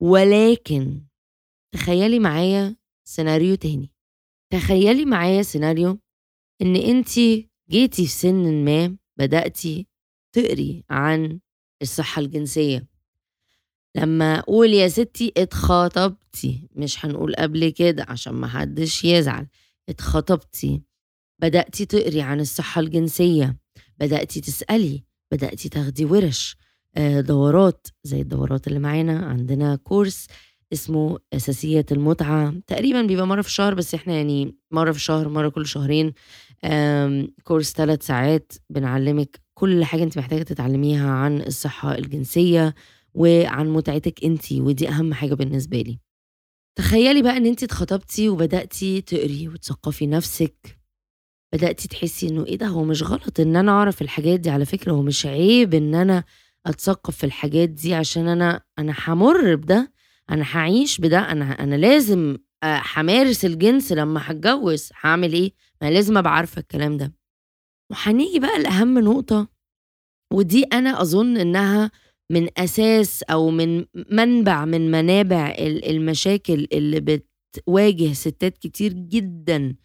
ولكن 0.02 1.02
تخيلي 1.74 2.20
معايا 2.20 2.76
سيناريو 3.08 3.56
تاني. 3.56 3.92
تخيلي 4.52 5.06
معايا 5.06 5.42
سيناريو 5.42 6.00
إن 6.62 6.76
انت 6.76 7.10
جيتي 7.70 8.06
في 8.06 8.08
سن 8.08 8.66
ما 8.66 8.98
بدأتي 9.18 9.88
تقري 10.36 10.84
عن 10.90 11.40
الصحة 11.82 12.20
الجنسية. 12.22 12.88
لما 13.96 14.40
أقول 14.40 14.74
يا 14.74 14.88
ستي 14.88 15.34
اتخطبتي 15.38 16.70
مش 16.76 17.06
هنقول 17.06 17.36
قبل 17.36 17.70
كده 17.70 18.06
عشان 18.10 18.34
ما 18.34 18.48
حدش 18.48 19.04
يزعل. 19.06 19.48
اتخطبتي 19.90 20.82
بدأتي 21.42 21.86
تقري 21.86 22.22
عن 22.22 22.40
الصحة 22.40 22.82
الجنسية. 22.82 23.58
بدأتي 23.98 24.42
تسألي. 24.42 25.04
بدأتي 25.32 25.70
تاخدي 25.70 26.06
ورش. 26.06 26.58
آه، 26.98 27.22
دورات 27.22 27.88
زي 28.04 28.22
الدورات 28.22 28.68
اللي 28.68 28.80
معانا. 28.80 29.26
عندنا 29.26 29.76
كورس 29.76 30.28
اسمه 30.74 31.20
أساسيات 31.34 31.92
المتعة. 31.92 32.54
تقريبا 32.68 33.02
بيبقى 33.02 33.28
مرة 33.28 33.42
في 33.42 33.48
الشهر 33.48 33.74
بس 33.74 33.94
إحنا 33.96 34.14
يعني 34.14 34.56
مرة 34.72 34.92
في 34.92 34.98
الشهر 34.98 35.30
مرة 35.30 35.50
كل 35.50 35.66
شهرين 35.66 36.14
كورس 37.44 37.74
ثلاث 37.74 38.06
ساعات 38.06 38.54
بنعلمك 38.70 39.40
كل 39.54 39.84
حاجة 39.86 40.04
أنت 40.04 40.18
محتاجة 40.18 40.44
تتعلميها 40.44 41.12
عن 41.12 41.42
الصحة 41.42 41.98
الجنسية 41.98 42.76
وعن 43.14 43.70
متعتك 43.70 44.24
أنت 44.26 44.52
ودي 44.52 44.90
أهم 44.90 45.14
حاجة 45.14 45.34
بالنسبة 45.34 45.82
لي. 45.82 46.00
تخيلي 46.78 47.22
بقى 47.22 47.38
إن 47.38 47.46
أنت 47.46 47.64
اتخطبتي 47.64 48.30
وبدأتي 48.30 49.02
تقري 49.02 49.48
وتثقفي 49.48 50.08
نفسك. 50.08 50.80
بدأتي 51.54 51.88
تحسي 51.88 52.28
إنه 52.30 52.46
إيه 52.46 52.58
ده 52.58 52.68
هو 52.68 52.84
مش 52.84 53.04
غلط 53.04 53.40
إن 53.40 53.56
أنا 53.56 53.72
أعرف 53.72 54.02
الحاجات 54.02 54.40
دي 54.40 54.50
على 54.50 54.66
فكرة 54.66 54.92
هو 54.92 55.02
مش 55.02 55.26
عيب 55.26 55.74
إن 55.74 55.96
أنا 55.96 56.24
أتثقف 56.66 57.18
في 57.18 57.24
الحاجات 57.26 57.70
دي 57.70 57.94
عشان 57.94 58.28
أنا 58.28 58.62
أنا 58.80 58.94
همر 59.08 59.56
بده؟ 59.56 59.92
أنا 60.30 60.44
هعيش 60.52 61.02
بده 61.02 61.20
أنا 61.32 61.46
أنا 61.64 61.76
لازم 61.76 62.38
همارس 62.64 63.46
الجنس 63.46 63.92
لما 63.92 64.22
هتجوز. 64.24 64.90
هعمل 65.02 65.34
إيه؟ 65.34 65.52
ما 65.82 65.92
لازم 65.92 66.18
أبقى 66.18 66.36
عارفة 66.36 66.60
الكلام 66.60 66.98
ده. 66.98 67.14
وهنيجي 67.92 68.40
بقى 68.40 68.60
لأهم 68.60 69.00
نقطة 69.00 69.48
ودي 70.34 70.64
أنا 70.64 71.02
أظن 71.02 71.38
إنها 71.38 71.92
من 72.32 72.48
أساس 72.58 73.24
أو 73.24 73.50
من 73.50 73.86
منبع 74.12 74.66
من 74.66 74.92
منابع 74.92 75.56
المشاكل 75.60 76.68
اللي 76.74 77.00
بتواجه 77.00 78.14
ستات 78.14 78.58
كتير 78.58 78.94
جدا. 78.94 79.76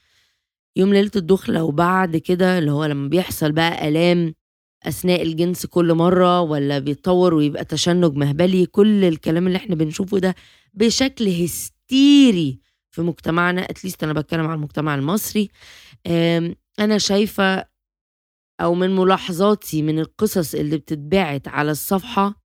يوم 0.76 0.94
ليلة 0.94 1.10
الدخلة 1.16 1.64
وبعد 1.64 2.16
كده 2.16 2.58
اللي 2.58 2.70
هو 2.72 2.84
لما 2.84 3.08
بيحصل 3.08 3.52
بقى 3.52 3.88
آلام 3.88 4.34
أثناء 4.86 5.22
الجنس 5.22 5.66
كل 5.66 5.94
مرة 5.94 6.40
ولا 6.40 6.78
بيتطور 6.78 7.34
ويبقى 7.34 7.64
تشنج 7.64 8.16
مهبلي 8.16 8.66
كل 8.66 9.04
الكلام 9.04 9.46
اللي 9.46 9.56
إحنا 9.58 9.74
بنشوفه 9.74 10.18
ده 10.18 10.34
بشكل 10.74 11.28
هستيري 11.28 12.58
في 12.90 13.02
مجتمعنا. 13.02 13.60
اتليست 13.70 14.04
أنا 14.04 14.12
بتكلم 14.12 14.46
عن 14.46 14.54
المجتمع 14.54 14.94
المصري. 14.94 15.48
أنا 16.78 16.98
شايفة 16.98 17.64
أو 18.60 18.74
من 18.74 18.96
ملاحظاتي 18.96 19.82
من 19.82 19.98
القصص 19.98 20.54
اللي 20.54 20.76
بتتبعت 20.78 21.48
على 21.48 21.70
الصفحة 21.70 22.42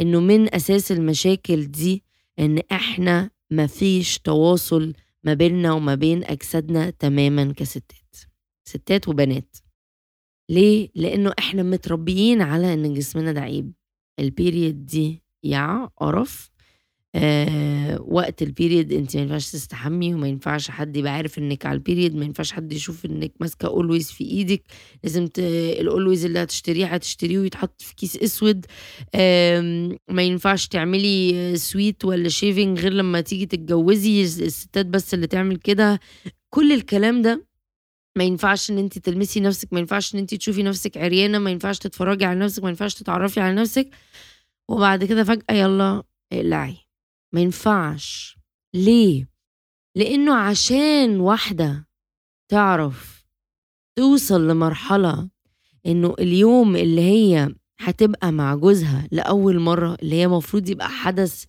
إنه 0.00 0.20
من 0.20 0.54
أساس 0.54 0.92
المشاكل 0.92 1.64
دي 1.70 2.04
إن 2.38 2.58
إحنا 2.72 3.30
مفيش 3.50 4.18
تواصل 4.18 4.92
ما 5.24 5.34
بيننا 5.34 5.72
وما 5.72 5.94
بين 5.94 6.24
أجسادنا 6.24 6.90
تماما 6.90 7.52
كستات 7.56 7.92
ستات 8.64 9.08
وبنات. 9.08 9.56
ليه؟ 10.50 10.88
لأنه 10.94 11.32
إحنا 11.38 11.62
متربيين 11.62 12.42
على 12.42 12.74
إن 12.74 12.94
جسمنا 12.94 13.40
عيب 13.40 13.72
ال 14.18 14.28
period 14.28 14.86
دي 14.86 15.22
يا 15.44 15.88
قرف 15.96 16.50
آه 17.14 18.00
وقت 18.02 18.42
ال 18.42 18.49
period 18.49 18.92
انت 18.92 19.16
ما 19.16 19.22
ينفعش 19.22 19.50
تستحمي 19.52 20.14
وما 20.14 20.28
ينفعش 20.28 20.70
حد 20.70 20.96
يبقى 20.96 21.12
عارف 21.12 21.38
إنك 21.38 21.66
على 21.66 21.74
ال 21.74 21.80
period 21.80 22.16
ما 22.16 22.24
ينفعش 22.24 22.52
حد 22.52 22.72
يشوف 22.72 23.04
إنك 23.06 23.32
ماسكة 23.40 23.66
Always 23.68 24.10
في 24.10 24.24
إيدك 24.24 24.62
لازم. 25.04 25.28
ال 25.38 25.50
Always 25.50 26.24
اللي 26.24 26.38
هتشتريه 26.42 26.86
هتشتريه 26.86 27.38
ويتحط 27.38 27.82
في 27.82 27.94
كيس 27.94 28.16
أسود 28.16 28.66
آه 29.14 29.90
ما 30.08 30.22
ينفعش 30.22 30.68
تعملي 30.68 31.52
سويت 31.56 32.04
ولا 32.04 32.28
shaving 32.28 32.78
غير 32.80 32.92
لما 32.92 33.20
تيجي 33.20 33.46
تتجوزي 33.46 34.22
الستات 34.22 34.86
بس 34.86 35.14
اللي 35.14 35.26
تعمل 35.26 35.56
كده 35.56 36.00
كل 36.50 36.72
الكلام 36.72 37.22
ده 37.22 37.49
ما 38.16 38.24
ينفعش 38.24 38.70
إن 38.70 38.78
انت 38.78 38.98
تلمسي 38.98 39.40
نفسك 39.40 39.72
ما 39.72 39.78
ينفعش 39.80 40.14
إن 40.14 40.18
انت 40.18 40.34
تشوفي 40.34 40.62
نفسك 40.62 40.96
عريانة 40.96 41.38
ما 41.38 41.50
ينفعش 41.50 41.78
تتفرجي 41.78 42.24
على 42.24 42.38
نفسك 42.38 42.62
ما 42.62 42.68
ينفعش 42.68 42.94
تتعرفي 42.94 43.40
على 43.40 43.54
نفسك. 43.54 43.90
وبعد 44.68 45.04
كده 45.04 45.24
فجأة 45.24 45.54
يلا 45.54 46.02
اقلعي. 46.32 46.76
ما 47.34 47.40
ينفعش. 47.40 48.36
ليه؟ 48.74 49.28
لأنه 49.96 50.34
عشان 50.34 51.20
واحدة 51.20 51.88
تعرف 52.50 53.24
توصل 53.98 54.48
لمرحلة 54.48 55.30
إنه 55.86 56.14
اليوم 56.18 56.76
اللي 56.76 57.00
هي 57.00 57.54
هتبقى 57.80 58.32
مع 58.32 58.54
جوزها 58.54 59.08
لأول 59.12 59.58
مرة 59.60 59.96
اللي 60.02 60.16
هي 60.16 60.24
المفروض 60.24 60.68
يبقى 60.68 60.88
حدث 60.88 61.44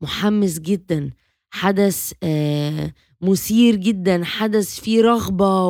محمس 0.00 0.58
جدا 0.58 1.10
حدث 1.50 2.12
آه 2.22 2.92
مثير 3.22 3.76
جدا 3.76 4.24
حدث 4.24 4.80
فيه 4.80 5.02
رغبة 5.02 5.68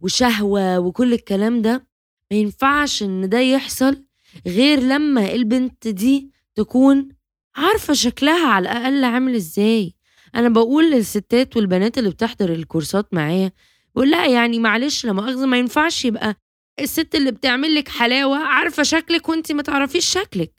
وشهوة 0.00 0.78
وكل 0.78 1.12
الكلام 1.12 1.62
ده. 1.62 1.86
ما 2.30 2.36
ينفعش 2.38 3.02
إن 3.02 3.28
ده 3.28 3.38
يحصل 3.40 4.04
غير 4.46 4.80
لما 4.80 5.32
البنت 5.32 5.88
دي 5.88 6.30
تكون 6.54 7.08
عارفة 7.56 7.94
شكلها 7.94 8.48
على 8.48 8.62
الأقل 8.70 9.04
عامل 9.04 9.34
إزاي. 9.34 9.94
أنا 10.34 10.48
بقول 10.48 10.90
للستات 10.90 11.56
والبنات 11.56 11.98
اللي 11.98 12.10
بتحضر 12.10 12.52
الكورسات 12.52 13.14
معايا 13.14 13.52
لا 13.96 14.26
يعني 14.26 14.58
معلش 14.58 15.06
لا 15.06 15.12
مؤاخذة 15.12 15.46
ما 15.46 15.58
ينفعش 15.58 16.04
يبقى 16.04 16.34
الست 16.80 17.14
اللي 17.14 17.30
بتعمل 17.32 17.74
لك 17.74 17.88
حلاوة 17.88 18.38
عارفة 18.38 18.82
شكلك 18.82 19.28
وانت 19.28 19.52
ما 19.52 19.62
تعرفيش 19.62 20.06
شكلك. 20.06 20.52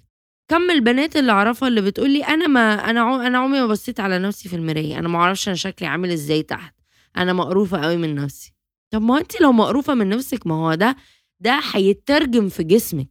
كم 0.48 0.72
البنات 0.72 1.16
اللي 1.18 1.32
أعرفها 1.32 1.68
اللي 1.68 1.82
بتقول 1.82 2.10
لي 2.10 2.24
أنا 2.24 2.48
ما 2.48 2.90
أنا 2.90 3.02
عم 3.02 3.20
أنا 3.22 3.38
عمري 3.38 3.60
ما 3.62 3.68
بصيت 3.68 4.00
على 4.00 4.20
نفسي 4.20 4.50
في 4.50 4.56
المراية. 4.56 5.00
أنا 5.00 5.08
ما 5.08 5.18
أعرفش 5.20 5.48
أنا 5.48 5.56
شكلي 5.56 5.88
عامل 5.88 6.12
إزاي 6.12 6.44
تحت. 6.44 6.76
أنا 7.18 7.34
مقروفة 7.34 7.82
قوي 7.82 7.98
من 7.98 8.16
نفسي. 8.16 8.54
طب 8.92 9.02
ما 9.02 9.18
أنت 9.18 9.42
لو 9.42 9.52
مقروفة 9.52 9.94
من 9.94 10.10
نفسك 10.10 10.48
ما 10.48 10.56
هو 10.56 10.74
ده 10.76 10.96
ده 11.40 11.60
هيترجم 11.74 12.50
في 12.50 12.64
جسمك. 12.64 13.08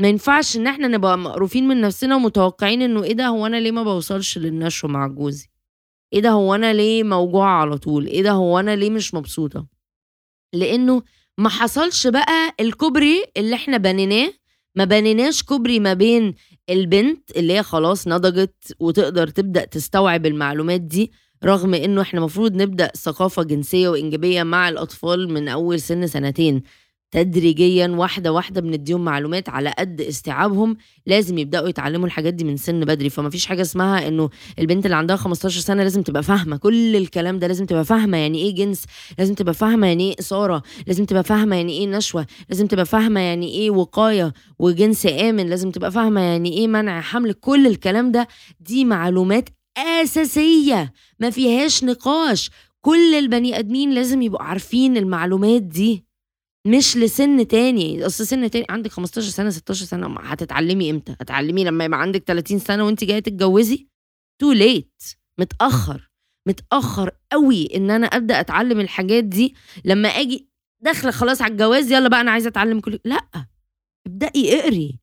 ما 0.00 0.08
ينفعش 0.08 0.56
إن 0.56 0.66
إحنا 0.66 0.88
نبقى 0.88 1.18
مقروفين 1.18 1.68
من 1.68 1.80
نفسنا 1.80 2.16
ومتوقعين 2.16 2.82
إنه 2.82 3.02
إيه 3.04 3.12
ده 3.12 3.26
هو 3.26 3.46
أنا 3.46 3.56
ليه 3.56 3.70
ما 3.70 3.82
بوصلش 3.82 4.38
للنشوه 4.38 4.90
مع 4.90 5.06
جوزي؟ 5.06 5.48
إيه 6.12 6.20
ده 6.20 6.30
هو 6.30 6.54
أنا 6.54 6.72
ليه 6.72 7.02
موجوعه 7.02 7.60
على 7.60 7.78
طول؟ 7.78 8.06
إيه 8.06 8.22
ده 8.22 8.30
هو 8.32 8.60
أنا 8.60 8.76
ليه 8.76 8.90
مش 8.90 9.14
مبسوطة؟ 9.14 9.66
لأنه 10.52 11.02
ما 11.38 11.48
حصلش 11.48 12.06
بقى 12.06 12.54
الكوبري 12.60 13.24
اللي 13.36 13.54
إحنا 13.56 13.76
بنيناه. 13.76 14.32
ما 14.74 14.84
بنيناش 14.84 15.42
كوبري 15.42 15.80
ما 15.80 15.94
بين 15.94 16.34
البنت 16.70 17.30
اللي 17.36 17.52
هي 17.52 17.62
خلاص 17.62 18.08
نضجت 18.08 18.76
وتقدر 18.80 19.28
تبدأ 19.28 19.64
تستوعب 19.64 20.26
المعلومات 20.26 20.80
دي 20.80 21.12
رغم 21.44 21.74
إنه 21.74 22.00
إحنا 22.02 22.18
المفروض 22.20 22.52
نبدأ 22.56 22.86
ثقافة 22.96 23.42
جنسية 23.42 23.88
وإنجابية 23.88 24.42
مع 24.42 24.68
الأطفال 24.68 25.32
من 25.32 25.48
أول 25.48 25.80
سن 25.80 26.06
سنتين. 26.06 26.62
تدريجيا 27.10 27.88
واحدة 27.88 28.32
واحدة 28.32 28.60
بنديهم 28.60 29.04
معلومات 29.04 29.48
على 29.48 29.74
قد 29.78 30.00
استيعابهم. 30.00 30.76
لازم 31.06 31.38
يبدأوا 31.38 31.68
يتعلموا 31.68 32.06
الحاجات 32.06 32.34
دي 32.34 32.44
من 32.44 32.56
سن 32.56 32.80
بدري. 32.80 33.10
فما 33.10 33.30
فيش 33.30 33.46
حاجة 33.46 33.62
اسمها 33.62 34.08
إنه 34.08 34.30
البنت 34.58 34.84
اللي 34.84 34.96
عندها 34.96 35.16
15 35.16 35.60
سنة 35.60 35.82
لازم 35.82 36.02
تبقى 36.02 36.22
فاهمة. 36.22 36.56
كل 36.56 36.96
الكلام 36.96 37.38
ده 37.38 37.46
لازم 37.46 37.66
تبقى 37.66 37.84
فاهمة 37.84 38.16
يعني 38.18 38.38
إيه 38.42 38.54
جنس 38.54 38.84
لازم 39.18 39.34
تبقى 39.34 39.54
فاهمة 39.54 39.86
يعني 39.86 40.10
إيه 40.10 40.16
إثارة 40.20 40.62
لازم 40.86 41.04
تبقى 41.04 41.24
فاهمة 41.24 41.56
يعني 41.56 41.72
إيه 41.72 41.86
نشوة 41.86 42.26
لازم 42.48 42.66
تبقى 42.66 42.86
فاهمة 42.86 43.20
يعني 43.20 43.48
إيه 43.48 43.70
وقاية 43.70 44.32
وجنس 44.58 45.06
آمن 45.06 45.46
لازم 45.48 45.70
تبقى 45.70 45.92
فاهمة 45.92 46.20
يعني 46.20 46.52
إيه 46.52 46.68
منع 46.68 47.00
حمل. 47.00 47.32
كل 47.32 47.66
الكلام 47.66 48.12
ده 48.12 48.28
دي 48.60 48.84
معلومات 48.84 49.48
أساسية. 49.78 50.92
ما 51.20 51.30
فيهاش 51.30 51.84
نقاش. 51.84 52.50
كل 52.80 53.14
البني 53.14 53.58
آدمين 53.58 53.90
لازم 53.90 54.22
يبقوا 54.22 54.42
عارفين 54.42 54.96
المعلومات 54.96 55.62
دي. 55.62 56.05
مش 56.66 56.96
لسن 56.96 57.48
تاني. 57.48 58.06
أصل 58.06 58.26
سن 58.26 58.50
تاني 58.50 58.66
عندك 58.70 58.90
15 58.90 59.30
سنة 59.30 59.50
16 59.50 59.84
سنة 59.84 60.20
هتتعلمي 60.20 60.90
إمتى؟ 60.90 61.12
هتعلمي 61.20 61.64
لما 61.64 61.84
يبقى 61.84 62.00
عندك 62.02 62.22
30 62.24 62.58
سنة 62.58 62.84
وانت 62.84 63.04
جاية 63.04 63.18
تتجوزي؟ 63.20 63.88
تو 64.40 64.52
ليت 64.52 65.02
متأخر. 65.40 66.10
متأخر 66.48 67.10
قوي 67.32 67.76
إن 67.76 67.90
أنا 67.90 68.06
أبدأ 68.06 68.40
أتعلم 68.40 68.80
الحاجات 68.80 69.24
دي. 69.24 69.54
لما 69.84 70.08
آجي 70.08 70.48
داخلة 70.82 71.10
خلاص 71.10 71.42
على 71.42 71.52
الجواز 71.52 71.92
يلا 71.92 72.08
بقى 72.08 72.20
أنا 72.20 72.30
عايزة 72.30 72.48
أتعلم 72.48 72.80
كل. 72.80 72.98
لأ. 73.04 73.46
ابدأي 74.06 74.60
اقري. 74.60 74.98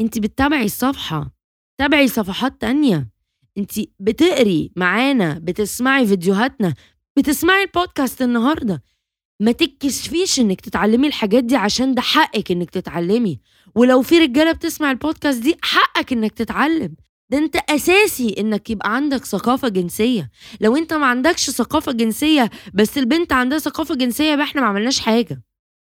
انت 0.00 0.18
بتتابعي 0.18 0.64
الصفحة. 0.64 1.34
تابعي 1.80 2.08
صفحات 2.08 2.60
تانية. 2.60 3.10
انت 3.58 3.70
بتقري 4.00 4.72
معانا 4.76 5.38
بتسمعي 5.38 6.06
فيديوهاتنا. 6.06 6.74
بتسمعي 7.18 7.62
البودكاست 7.62 8.22
النهارده. 8.22 8.82
ما 9.40 9.52
تكسفيش 9.52 10.40
انك 10.40 10.60
تتعلمي 10.60 11.06
الحاجات 11.06 11.44
دي 11.44 11.56
عشان 11.56 11.94
ده 11.94 12.02
حقك 12.02 12.50
انك 12.52 12.70
تتعلمي. 12.70 13.40
ولو 13.74 14.02
في 14.02 14.18
رجالة 14.18 14.52
بتسمع 14.52 14.90
البودكاست 14.90 15.42
دي 15.42 15.56
حقك 15.62 16.12
انك 16.12 16.32
تتعلم. 16.32 16.94
ده 17.30 17.38
انت 17.38 17.56
أساسي 17.56 18.34
انك 18.38 18.70
يبقى 18.70 18.94
عندك 18.96 19.24
ثقافة 19.24 19.68
جنسية. 19.68 20.30
لو 20.60 20.76
انت 20.76 20.94
ما 20.94 21.06
عندكش 21.06 21.50
ثقافة 21.50 21.92
جنسية 21.92 22.50
بس 22.74 22.98
البنت 22.98 23.32
عندها 23.32 23.58
ثقافة 23.58 23.94
جنسية 23.94 24.32
يبقى 24.32 24.44
إحنا 24.44 24.60
ما 24.60 24.66
عملناش 24.66 25.00
حاجة. 25.00 25.42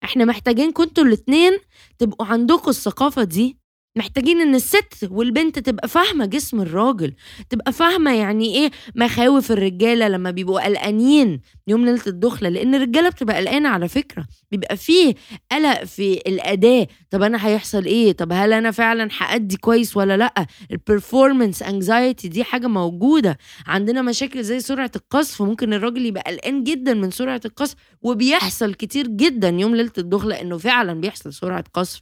إحنا 0.04 0.25
محتاجين 0.25 0.73
انتوا 0.73 1.04
الاتنين 1.04 1.59
تبقوا 1.99 2.26
عندكم 2.26 2.71
الثقافة 2.71 3.25
دي. 3.25 3.58
محتاجين 3.99 4.40
إن 4.40 4.54
الست 4.54 5.09
والبنت 5.11 5.59
تبقى 5.59 5.88
فاهمة 5.88 6.26
جسم 6.26 6.61
الراجل 6.61 7.14
تبقى 7.51 7.72
فاهمة 7.72 8.14
يعني 8.14 8.55
إيه 8.55 8.70
مخاوف 8.94 9.53
الرجالة 9.53 10.09
لما 10.09 10.31
بيبقوا 10.31 10.64
قلقانين 10.64 11.40
يوم 11.66 11.85
ليلة 11.85 12.03
الدخلة 12.07 12.48
لأن 12.48 12.74
الرجالة 12.74 13.09
بتبقى 13.09 13.37
قلقانة 13.37 13.68
على 13.68 13.88
فكرة 13.88 14.27
بيبقى 14.51 14.77
فيه 14.77 15.14
قلق 15.53 15.85
في 15.85 16.12
الأداء 16.27 16.87
طب 17.11 17.22
أنا 17.22 17.46
هيحصل 17.46 17.85
إيه؟ 17.85 18.12
طب 18.12 18.33
هل 18.33 18.53
أنا 18.53 18.70
فعلا 18.70 19.09
هأدي 19.18 19.57
كويس 19.57 19.96
ولا 19.96 20.16
لأ؟ 20.16 20.46
ال 20.70 20.78
performance 20.78 21.62
anxiety 21.62 22.29
دي 22.29 22.44
حاجة 22.44 22.66
موجودة 22.66 23.38
عندنا 23.66 24.03
مشاكل 24.03 24.42
زي 24.42 24.61
سرعة 24.61 24.90
القذف 24.96 25.42
ممكن 25.42 25.72
الراجل 25.72 26.07
يبقى 26.07 26.22
قلقان 26.27 26.64
جدا 26.64 26.94
من 26.94 27.11
سرعة 27.11 27.40
القذف 27.44 27.74
وبيحصل 28.03 28.74
كتير 28.74 29.07
جدا 29.07 29.48
يوم 29.48 29.77
ليلة 29.77 29.92
الدخلة 29.98 30.40
إنه 30.40 30.59
فعلا 30.59 31.01
بيحصل 31.01 31.33
سرعة 31.33 31.64
قذف 31.74 32.01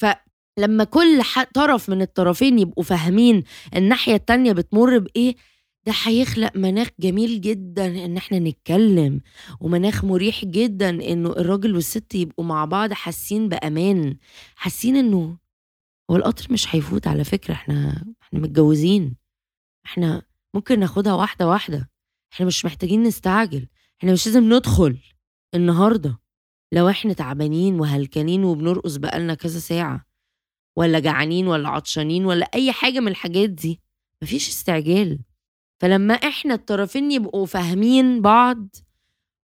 ف 0.00 0.06
لما 0.58 0.84
كل 0.84 1.22
طرف 1.54 1.88
من 1.90 2.02
الطرفين 2.02 2.58
يبقوا 2.58 2.84
فاهمين 2.84 3.42
الناحية 3.76 4.14
التانية 4.14 4.52
بتمر 4.52 4.98
بإيه 4.98 5.34
ده 5.86 5.92
هيخلق 6.02 6.56
مناخ 6.56 6.88
جميل 7.00 7.40
جدا 7.40 7.86
إن 8.04 8.16
إحنا 8.16 8.38
نتكلم 8.38 9.20
ومناخ 9.60 10.04
مريح 10.04 10.44
جدا 10.44 10.88
إنه 10.90 11.30
الراجل 11.30 11.74
والست 11.74 12.14
يبقوا 12.14 12.44
مع 12.44 12.64
بعض 12.64 12.92
حاسين 12.92 13.48
بأمان 13.48 14.16
حاسين 14.56 14.96
إنه 14.96 15.38
هو 16.10 16.16
القطر 16.16 16.46
مش 16.52 16.74
هيفوت 16.74 17.06
على 17.06 17.24
فكرة 17.24 17.54
إحنا 17.54 18.04
إحنا 18.22 18.40
متجوزين 18.40 19.16
إحنا 19.86 20.22
ممكن 20.54 20.80
ناخدها 20.80 21.14
واحدة 21.14 21.48
واحدة 21.48 21.90
إحنا 22.32 22.46
مش 22.46 22.64
محتاجين 22.64 23.02
نستعجل 23.02 23.68
إحنا 23.98 24.12
مش 24.12 24.26
لازم 24.26 24.52
ندخل 24.54 24.98
النهارده 25.54 26.18
لو 26.72 26.88
إحنا 26.88 27.12
تعبانين 27.12 27.80
وهلكانين 27.80 28.44
وبنرقص 28.44 28.96
بقالنا 28.96 29.34
كذا 29.34 29.58
ساعة. 29.58 30.06
ولا 30.76 30.98
جعانين 30.98 31.46
ولا 31.48 31.68
عطشانين 31.68 32.24
ولا 32.26 32.50
أي 32.54 32.72
حاجة 32.72 33.00
من 33.00 33.08
الحاجات 33.08 33.50
دي. 33.50 33.80
مفيش 34.22 34.48
استعجال. 34.48 35.18
فلما 35.80 36.14
إحنا 36.14 36.54
الطرفين 36.54 37.12
يبقوا 37.12 37.46
فاهمين 37.46 38.20
بعض 38.22 38.68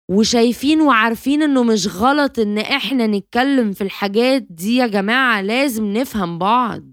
وشايفين 0.10 0.82
وعارفين 0.82 1.42
إنه 1.44 1.64
مش 1.64 1.88
غلط 1.88 2.40
إن 2.40 2.58
إحنا 2.58 3.08
نتكلم 3.08 3.72
في 3.72 3.82
الحاجات 3.84 4.48
دي 4.50 4.76
يا 4.76 4.88
جماعة 4.88 5.42
لازم 5.42 5.86
نفهم 5.94 6.38
بعض. 6.38 6.84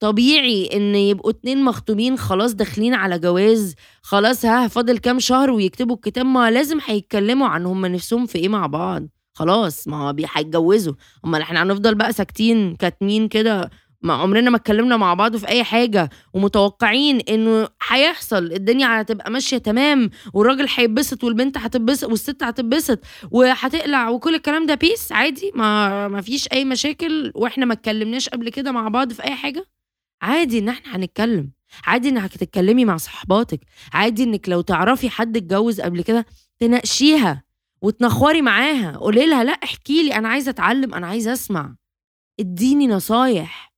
طبيعي 0.00 0.66
إن 0.74 0.94
يبقوا 0.94 1.30
اتنين 1.30 1.64
مخطوبين 1.64 2.16
خلاص 2.18 2.54
داخلين 2.54 2.94
على 2.94 3.18
جواز 3.18 3.74
خلاص 4.02 4.44
ها 4.44 4.68
فاضل 4.68 4.98
كام 4.98 5.18
شهر 5.18 5.50
ويكتبوا 5.50 5.96
الكتاب 5.96 6.26
ما 6.26 6.50
لازم 6.50 6.78
هيتكلموا 6.86 7.46
عن 7.48 7.66
هم 7.66 7.86
نفسهم 7.86 8.26
في 8.26 8.38
إيه 8.38 8.48
مع 8.48 8.66
بعض. 8.66 9.02
خلاص 9.36 9.88
ما 9.88 9.96
هو 10.08 10.14
هيتجوزوا. 10.34 10.94
أمال 11.24 11.42
إحنا 11.42 11.62
هنفضل 11.62 11.94
بقى 11.94 12.12
ساكتين 12.12 12.76
كاتمين 12.76 13.28
كده؟ 13.28 13.70
ما 14.02 14.14
عمرنا 14.14 14.50
ما 14.50 14.56
اتكلمنا 14.56 14.96
مع 14.96 15.14
بعض 15.14 15.36
في 15.36 15.48
أي 15.48 15.64
حاجة 15.64 16.10
ومتوقعين 16.34 17.20
إنه 17.20 17.68
هيحصل. 17.88 18.44
الدنيا 18.52 19.00
هتبقى 19.00 19.30
ماشية 19.30 19.58
تمام 19.58 20.10
والراجل 20.34 20.66
هيتبسط 20.76 21.24
والبنت 21.24 21.58
هتتبسط 21.58 22.08
والست 22.10 22.42
هتتبسط 22.42 22.98
وهتقلع 23.30 24.08
وكل 24.08 24.34
الكلام 24.34 24.66
ده 24.66 24.74
بيس 24.74 25.12
عادي؟ 25.12 25.52
ما 25.54 26.08
ما 26.08 26.20
فيش 26.20 26.48
أي 26.52 26.64
مشاكل؟ 26.64 27.32
وإحنا 27.34 27.66
ما 27.66 27.72
اتكلمناش 27.72 28.28
قبل 28.28 28.48
كده 28.48 28.72
مع 28.72 28.88
بعض 28.88 29.12
في 29.12 29.24
أي 29.24 29.34
حاجة؟ 29.34 29.66
عادي 30.22 30.58
إن 30.58 30.68
إحنا 30.68 30.96
هنتكلم. 30.96 31.50
عادي 31.84 32.08
إنك 32.08 32.36
تتكلمي 32.36 32.84
مع 32.84 32.96
صحباتك. 32.96 33.60
عادي 33.92 34.24
إنك 34.24 34.48
لو 34.48 34.60
تعرفي 34.60 35.10
حد 35.10 35.36
اتجوز 35.36 35.80
قبل 35.80 36.02
كده 36.02 36.26
تناقشيها. 36.58 37.45
وتنخوري 37.82 38.42
معاها. 38.42 38.96
قولي 38.96 39.26
لها 39.26 39.44
لا 39.44 39.52
احكي 39.52 40.02
لي 40.02 40.14
أنا 40.14 40.28
عايزة 40.28 40.50
أتعلم 40.50 40.94
أنا 40.94 41.06
عايزة 41.06 41.32
أسمع. 41.32 41.76
اديني 42.40 42.86
نصايح. 42.86 43.72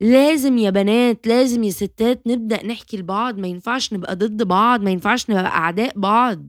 لازم 0.00 0.58
يا 0.58 0.70
بنات 0.70 1.26
لازم 1.26 1.62
يا 1.64 1.70
ستات 1.70 2.26
نبدأ 2.26 2.66
نحكي 2.66 2.96
لبعض. 2.96 3.38
ما 3.38 3.48
ينفعش 3.48 3.92
نبقى 3.92 4.16
ضد 4.16 4.42
بعض 4.42 4.80
ما 4.82 4.90
ينفعش 4.90 5.30
نبقى 5.30 5.46
أعداء 5.46 5.98
بعض. 5.98 6.46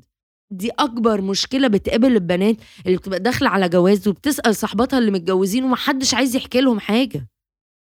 دي 0.51 0.69
أكبر 0.69 1.21
مشكلة 1.21 1.67
بتقابل 1.67 2.13
البنات 2.13 2.55
اللي 2.85 2.97
بتبقى 2.97 3.19
داخلة 3.19 3.49
على 3.49 3.69
جواز 3.69 4.07
وبتسأل 4.07 4.55
صاحباتها 4.55 4.99
اللي 4.99 5.11
متجوزين 5.11 5.63
ومحدش 5.63 6.13
عايز 6.13 6.35
يحكي 6.35 6.61
لهم 6.61 6.79
حاجة. 6.79 7.29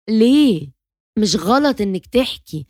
ليه؟ 0.10 0.71
مش 1.19 1.36
غلط 1.36 1.82
إنك 1.82 2.06
تحكي. 2.06 2.67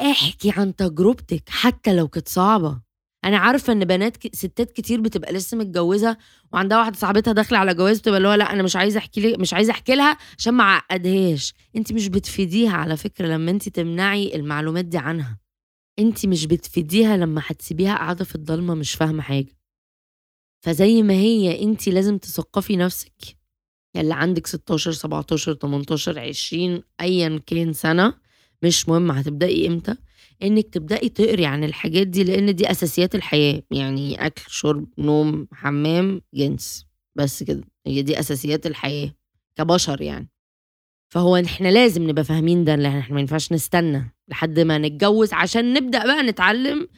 احكي 0.00 0.50
عن 0.56 0.76
تجربتك 0.76 1.48
حتى 1.48 1.94
لو 1.96 2.08
كانت 2.08 2.28
صعبة. 2.28 2.80
أنا 3.24 3.38
عارفة 3.38 3.72
إن 3.72 3.84
بنات 3.84 4.16
ك... 4.16 4.34
ستات 4.34 4.72
كتير 4.72 5.00
بتبقى 5.00 5.32
لسه 5.32 5.56
متجوزة 5.56 6.16
وعندها 6.52 6.78
واحدة 6.78 6.96
صاحبتها 6.98 7.32
داخلة 7.32 7.58
على 7.58 7.74
جواز 7.74 7.98
بتبقى 8.00 8.16
اللي 8.16 8.28
هو 8.28 8.34
لأ 8.34 8.52
أنا 8.52 8.62
مش 8.62 8.76
عايزة 8.76 8.98
أحكي 8.98 9.20
لي 9.20 9.36
مش 9.38 9.54
عايزة 9.54 9.70
أحكي 9.70 9.94
لها 9.94 10.16
عشان 10.38 10.54
ما 10.54 10.64
أعقدهاش. 10.64 11.54
أنت 11.76 11.92
مش 11.92 12.08
بتفيديها 12.08 12.72
على 12.72 12.96
فكرة 12.96 13.26
لما 13.26 13.50
أنت 13.50 13.68
تمنعي 13.68 14.34
المعلومات 14.36 14.84
دي 14.84 14.98
عنها. 14.98 15.38
أنت 15.98 16.26
مش 16.26 16.46
بتفيديها 16.46 17.16
لما 17.16 17.42
هتسيبيها 17.46 17.94
قاعدة 17.96 18.24
في 18.24 18.34
الضلمة 18.34 18.74
مش 18.74 18.92
فاهمة 18.94 19.22
حاجة. 19.22 19.56
فزي 20.64 21.02
ما 21.02 21.14
هي 21.14 21.62
أنت 21.62 21.88
لازم 21.88 22.18
تثقفي 22.18 22.76
نفسك. 22.76 23.12
اللي 23.96 24.14
عندك 24.14 24.46
16 24.46 24.92
17 24.92 25.54
18 25.54 26.18
20 26.18 26.82
ايا 27.00 27.40
كان 27.46 27.72
سنة 27.72 28.14
مش 28.62 28.88
مهم 28.88 29.10
هتبدأي 29.10 29.66
إمتى. 29.66 29.96
إنك 30.42 30.68
تبدأي 30.68 31.08
تقري 31.08 31.46
عن 31.46 31.64
الحاجات 31.64 32.06
دي 32.06 32.24
لأن 32.24 32.54
دي 32.54 32.70
أساسيات 32.70 33.14
الحياة. 33.14 33.62
يعني 33.70 34.26
أكل 34.26 34.42
شرب 34.48 34.86
نوم 34.98 35.48
حمام 35.52 36.20
جنس. 36.34 36.86
بس 37.14 37.42
كده. 37.42 37.64
هي 37.86 38.02
دي 38.02 38.18
أساسيات 38.20 38.66
الحياة 38.66 39.14
كبشر 39.56 40.02
يعني. 40.02 40.28
فهو 41.12 41.36
إحنا 41.36 41.68
لازم 41.68 42.10
نبقى 42.10 42.24
فاهمين 42.24 42.64
ده 42.64 42.76
لأن 42.76 42.98
إحنا 42.98 43.14
ما 43.14 43.20
ينفعش 43.20 43.52
نستنى 43.52 44.14
لحد 44.28 44.60
ما 44.60 44.78
نتجوز 44.78 45.32
عشان 45.32 45.74
نبدأ 45.74 46.04
بقى 46.06 46.22
نتعلم. 46.22 46.88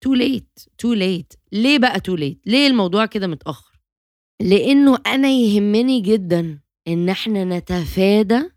too 0.00 0.14
late 0.14 0.58
too 0.78 0.92
late 0.92 1.32
ليه 1.52 1.78
بقى 1.78 2.00
too 2.00 2.14
late 2.16 2.40
ليه 2.46 2.66
الموضوع 2.66 3.06
كده 3.06 3.26
متأخر؟ 3.26 3.80
لأنه 4.42 4.98
أنا 5.06 5.28
يهمني 5.28 6.00
جدا 6.00 6.60
إن 6.88 7.08
إحنا 7.08 7.44
نتفادى 7.44 8.50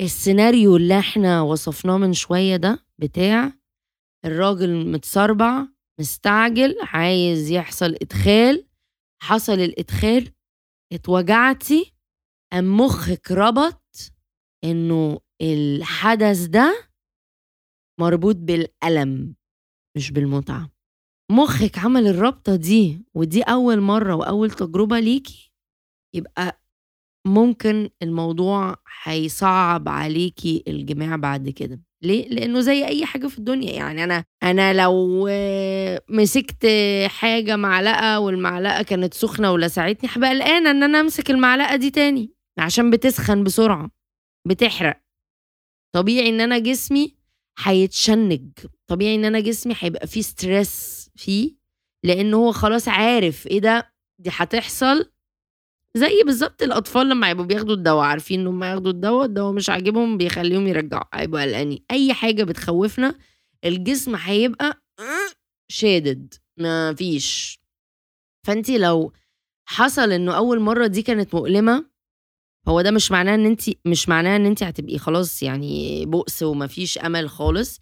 السيناريو 0.00 0.76
اللي 0.76 0.98
إحنا 0.98 1.42
وصفناه 1.42 1.96
من 1.98 2.12
شوية 2.12 2.56
ده 2.56 2.86
بتاع 2.98 3.52
الراجل 4.24 4.86
متسربع 4.92 5.66
مستعجل 6.00 6.76
عايز 6.82 7.50
يحصل 7.50 7.94
إدخال. 8.02 8.68
حصل 9.22 9.52
الإدخال 9.52 10.32
اتوجعتي 10.92 11.94
ام 12.52 12.76
مخك 12.76 13.30
ربط 13.30 14.12
إنه 14.64 15.20
الحدث 15.42 16.44
ده 16.46 16.88
مربوط 18.00 18.36
بالألم 18.36 19.34
مش 19.96 20.10
بالمتعة. 20.10 20.70
مخك 21.32 21.78
عمل 21.78 22.06
الرابطة 22.06 22.56
دي 22.56 23.04
ودي 23.14 23.42
أول 23.42 23.80
مرة 23.80 24.14
وأول 24.14 24.50
تجربة 24.50 24.98
ليكي 25.00 25.52
يبقى 26.14 26.61
ممكن 27.26 27.90
الموضوع 28.02 28.76
هيصعب 29.02 29.88
عليكي 29.88 30.64
الجماع 30.68 31.16
بعد 31.16 31.48
كده. 31.48 31.80
ليه؟ 32.02 32.28
لأنه 32.28 32.60
زي 32.60 32.86
أي 32.86 33.06
حاجة 33.06 33.26
في 33.26 33.38
الدنيا. 33.38 33.72
يعني 33.72 34.04
أنا 34.04 34.24
أنا 34.42 34.72
لو 34.84 35.28
مسكت 36.08 36.66
حاجة 37.06 37.56
معلقة 37.56 38.20
والمعلقة 38.20 38.82
كانت 38.82 39.14
سخنة 39.14 39.52
ولسعتني 39.52 40.10
هبقى 40.12 40.30
قلقانة 40.30 40.70
إن 40.70 40.82
أنا 40.82 41.00
أمسك 41.00 41.30
المعلقة 41.30 41.76
دي 41.76 41.90
تاني 41.90 42.32
عشان 42.58 42.90
بتسخن 42.90 43.44
بسرعة 43.44 43.90
بتحرق. 44.46 45.00
طبيعي 45.94 46.28
إن 46.28 46.40
أنا 46.40 46.58
جسمي 46.58 47.16
هيتشنج. 47.58 48.50
طبيعي 48.86 49.14
إن 49.14 49.24
أنا 49.24 49.40
جسمي 49.40 49.74
هيبقى 49.78 50.06
فيه 50.06 50.20
stress 50.22 51.10
فيه 51.16 51.54
لأن 52.04 52.34
هو 52.34 52.52
خلاص 52.52 52.88
عارف 52.88 53.46
إيه 53.46 53.58
ده 53.58 53.92
دي 54.18 54.30
هتحصل 54.32 55.11
زي 55.96 56.22
بالظبط 56.26 56.62
الأطفال 56.62 57.08
لما 57.08 57.30
يبقوا 57.30 57.46
بياخدوا 57.46 57.74
الدواء 57.74 58.04
عارفين 58.04 58.40
إن 58.40 58.46
هم 58.46 58.64
ياخدوا 58.64 58.90
الدواء 58.90 59.24
الدواء 59.26 59.52
مش 59.52 59.70
عاجبهم 59.70 60.16
بيخليهم 60.18 60.66
يرجعوا. 60.66 61.04
هيبقوا 61.14 61.42
قلقانين. 61.42 61.84
أي 61.90 62.14
حاجة 62.14 62.44
بتخوفنا 62.44 63.14
الجسم 63.64 64.14
هيبقى 64.16 64.82
شادد. 65.70 66.34
ما 66.58 66.94
فيش. 66.94 67.58
فأنت 68.46 68.70
لو 68.70 69.12
حصل 69.68 70.12
إنه 70.12 70.36
أول 70.36 70.60
مرة 70.60 70.86
دي 70.86 71.02
كانت 71.02 71.34
مؤلمة 71.34 71.86
هو 72.68 72.80
ده 72.80 72.90
مش 72.90 73.10
معناه 73.10 73.34
إن 73.34 73.46
انت 73.46 73.62
مش 73.86 74.08
معناه 74.08 74.36
إن 74.36 74.46
أنت 74.46 74.62
هتبقي 74.62 74.98
خلاص 74.98 75.42
يعني 75.42 76.06
بؤس 76.06 76.42
ومفيش 76.42 76.98
أمل 76.98 77.28
خالص. 77.30 77.80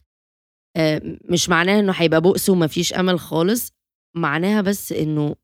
آه، 0.77 1.03
مش 1.25 1.49
معناه 1.49 1.81
إنه 1.81 1.92
هيبقى 1.92 2.20
بؤس 2.20 2.49
ومفيش 2.51 2.92
أمل 2.94 3.20
خالص. 3.20 3.73
معناها 4.16 4.61
بس 4.61 4.92
إنه 4.92 5.37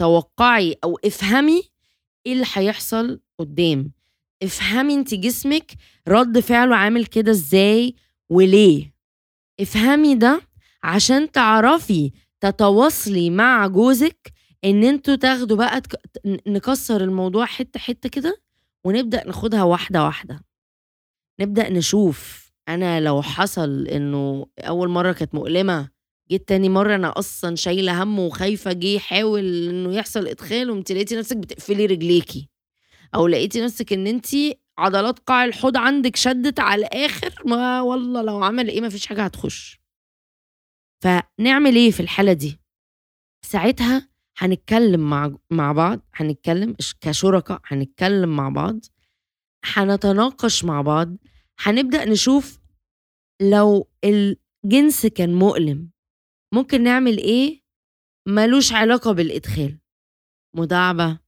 توقعي 0.00 0.76
أو 0.84 0.98
افهمي 1.04 1.62
إيه 2.26 2.32
اللي 2.32 2.46
هيحصل 2.54 3.20
قدام 3.38 3.92
افهمي 4.42 4.94
انت 4.94 5.14
جسمك 5.14 5.72
رد 6.08 6.40
فعله 6.40 6.76
عامل 6.76 7.06
كده 7.06 7.30
إزاي 7.30 7.94
وليه 8.30 8.94
افهمي 9.60 10.14
ده 10.14 10.40
عشان 10.82 11.30
تعرفي 11.32 12.12
تتواصلي 12.40 13.30
مع 13.30 13.66
جوزك 13.66 14.32
ان 14.64 14.84
أنتوا 14.84 15.14
تاخدوا 15.16 15.56
بقى. 15.56 15.82
نكسر 16.46 17.00
الموضوع 17.04 17.46
حتة 17.46 17.80
حتة 17.80 18.08
كده 18.08 18.42
ونبدأ 18.84 19.24
ناخدها 19.26 19.62
واحدة 19.62 20.04
واحدة 20.04 20.40
نبدأ 21.40 21.70
نشوف 21.70 22.50
أنا 22.68 23.00
لو 23.00 23.22
حصل 23.22 23.86
انه 23.88 24.46
اول 24.58 24.88
مرة 24.88 25.12
كانت 25.12 25.34
مؤلمة 25.34 25.88
جيت 26.30 26.48
تاني 26.48 26.68
مرة 26.68 26.94
أنا 26.94 27.18
أصلا 27.18 27.56
شايلة 27.56 28.02
هم 28.02 28.18
وخايفة 28.18 28.72
جه 28.72 28.86
يحاول 28.86 29.68
إنه 29.68 29.94
يحصل 29.94 30.26
إدخال 30.26 30.70
وأنت 30.70 30.92
لقيتي 30.92 31.16
نفسك 31.16 31.36
بتقفلي 31.36 31.86
رجليكي 31.86 32.48
أو 33.14 33.26
لقيتي 33.26 33.60
نفسك 33.64 33.92
إن 33.92 34.06
أنت 34.06 34.26
عضلات 34.78 35.18
قاع 35.18 35.44
الحوض 35.44 35.76
عندك 35.76 36.16
شدت 36.16 36.60
على 36.60 36.86
الآخر 36.86 37.34
ما 37.46 37.80
والله 37.80 38.22
لو 38.22 38.44
عمل 38.44 38.68
إيه 38.68 38.80
مفيش 38.80 39.06
حاجة 39.06 39.22
هتخش. 39.24 39.80
فنعمل 41.02 41.76
إيه 41.76 41.90
في 41.90 42.00
الحالة 42.00 42.32
دي؟ 42.32 42.60
ساعتها 43.46 44.08
هنتكلم 44.38 45.10
مع 45.10 45.36
مع 45.50 45.72
بعض 45.72 46.00
هنتكلم 46.14 46.76
كشركاء 47.00 47.60
هنتكلم 47.66 48.36
مع 48.36 48.48
بعض 48.48 48.80
هنتناقش 49.64 50.64
مع 50.64 50.82
بعض 50.82 51.16
هنبدأ 51.58 52.04
نشوف 52.04 52.58
لو 53.42 53.88
الجنس 54.04 55.06
كان 55.06 55.34
مؤلم. 55.34 55.90
ممكن 56.54 56.82
نعمل 56.82 57.18
إيه؟ 57.18 57.60
ملوش 58.28 58.72
علاقة 58.72 59.12
بالإدخال. 59.12 59.78
مداعبة 60.56 61.18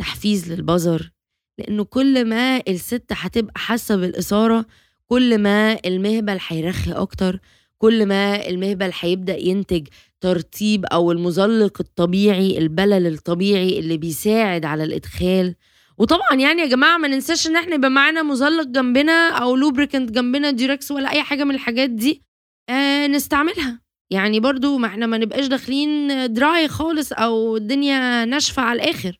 تحفيز 0.00 0.52
للبظر 0.52 1.10
لأنه 1.58 1.84
كل 1.84 2.24
ما 2.24 2.62
الست 2.68 3.04
هتبقى 3.12 3.52
حاسة 3.60 3.96
بالإثارة 3.96 4.66
كل 5.06 5.38
ما 5.38 5.78
المهبل 5.86 6.38
هيرخي 6.48 6.92
أكتر 6.92 7.38
كل 7.78 8.06
ما 8.06 8.48
المهبل 8.48 8.90
هيبدأ 9.00 9.36
ينتج 9.36 9.86
ترطيب 10.20 10.84
أو 10.86 11.12
المزلق 11.12 11.80
الطبيعي 11.80 12.58
البلل 12.58 13.06
الطبيعي 13.06 13.78
اللي 13.78 13.96
بيساعد 13.96 14.64
على 14.64 14.84
الإدخال. 14.84 15.54
وطبعا 15.98 16.34
يعني 16.34 16.62
يا 16.62 16.66
جماعة 16.66 16.98
ما 16.98 17.08
ننساش 17.08 17.46
إن 17.46 17.56
إحنا 17.56 17.74
يبقى 17.74 17.90
معانا 17.90 18.22
مزلق 18.22 18.66
جنبنا 18.66 19.28
أو 19.30 19.56
lubricant 19.56 20.10
جنبنا 20.10 20.50
Durex 20.50 20.90
ولا 20.90 21.10
أي 21.12 21.22
حاجة 21.22 21.44
من 21.44 21.54
الحاجات 21.54 21.90
دي 21.90 22.22
آه 22.68 23.06
نستعملها. 23.06 23.82
يعني 24.12 24.40
برضو 24.40 24.78
ما 24.78 24.86
إحنا 24.86 25.06
ما 25.06 25.18
نبقاش 25.18 25.46
داخلين 25.46 26.08
dry 26.32 26.68
خالص 26.68 27.12
أو 27.12 27.56
الدنيا 27.56 28.24
ناشفة 28.24 28.62
على 28.62 28.82
الآخر. 28.82 29.18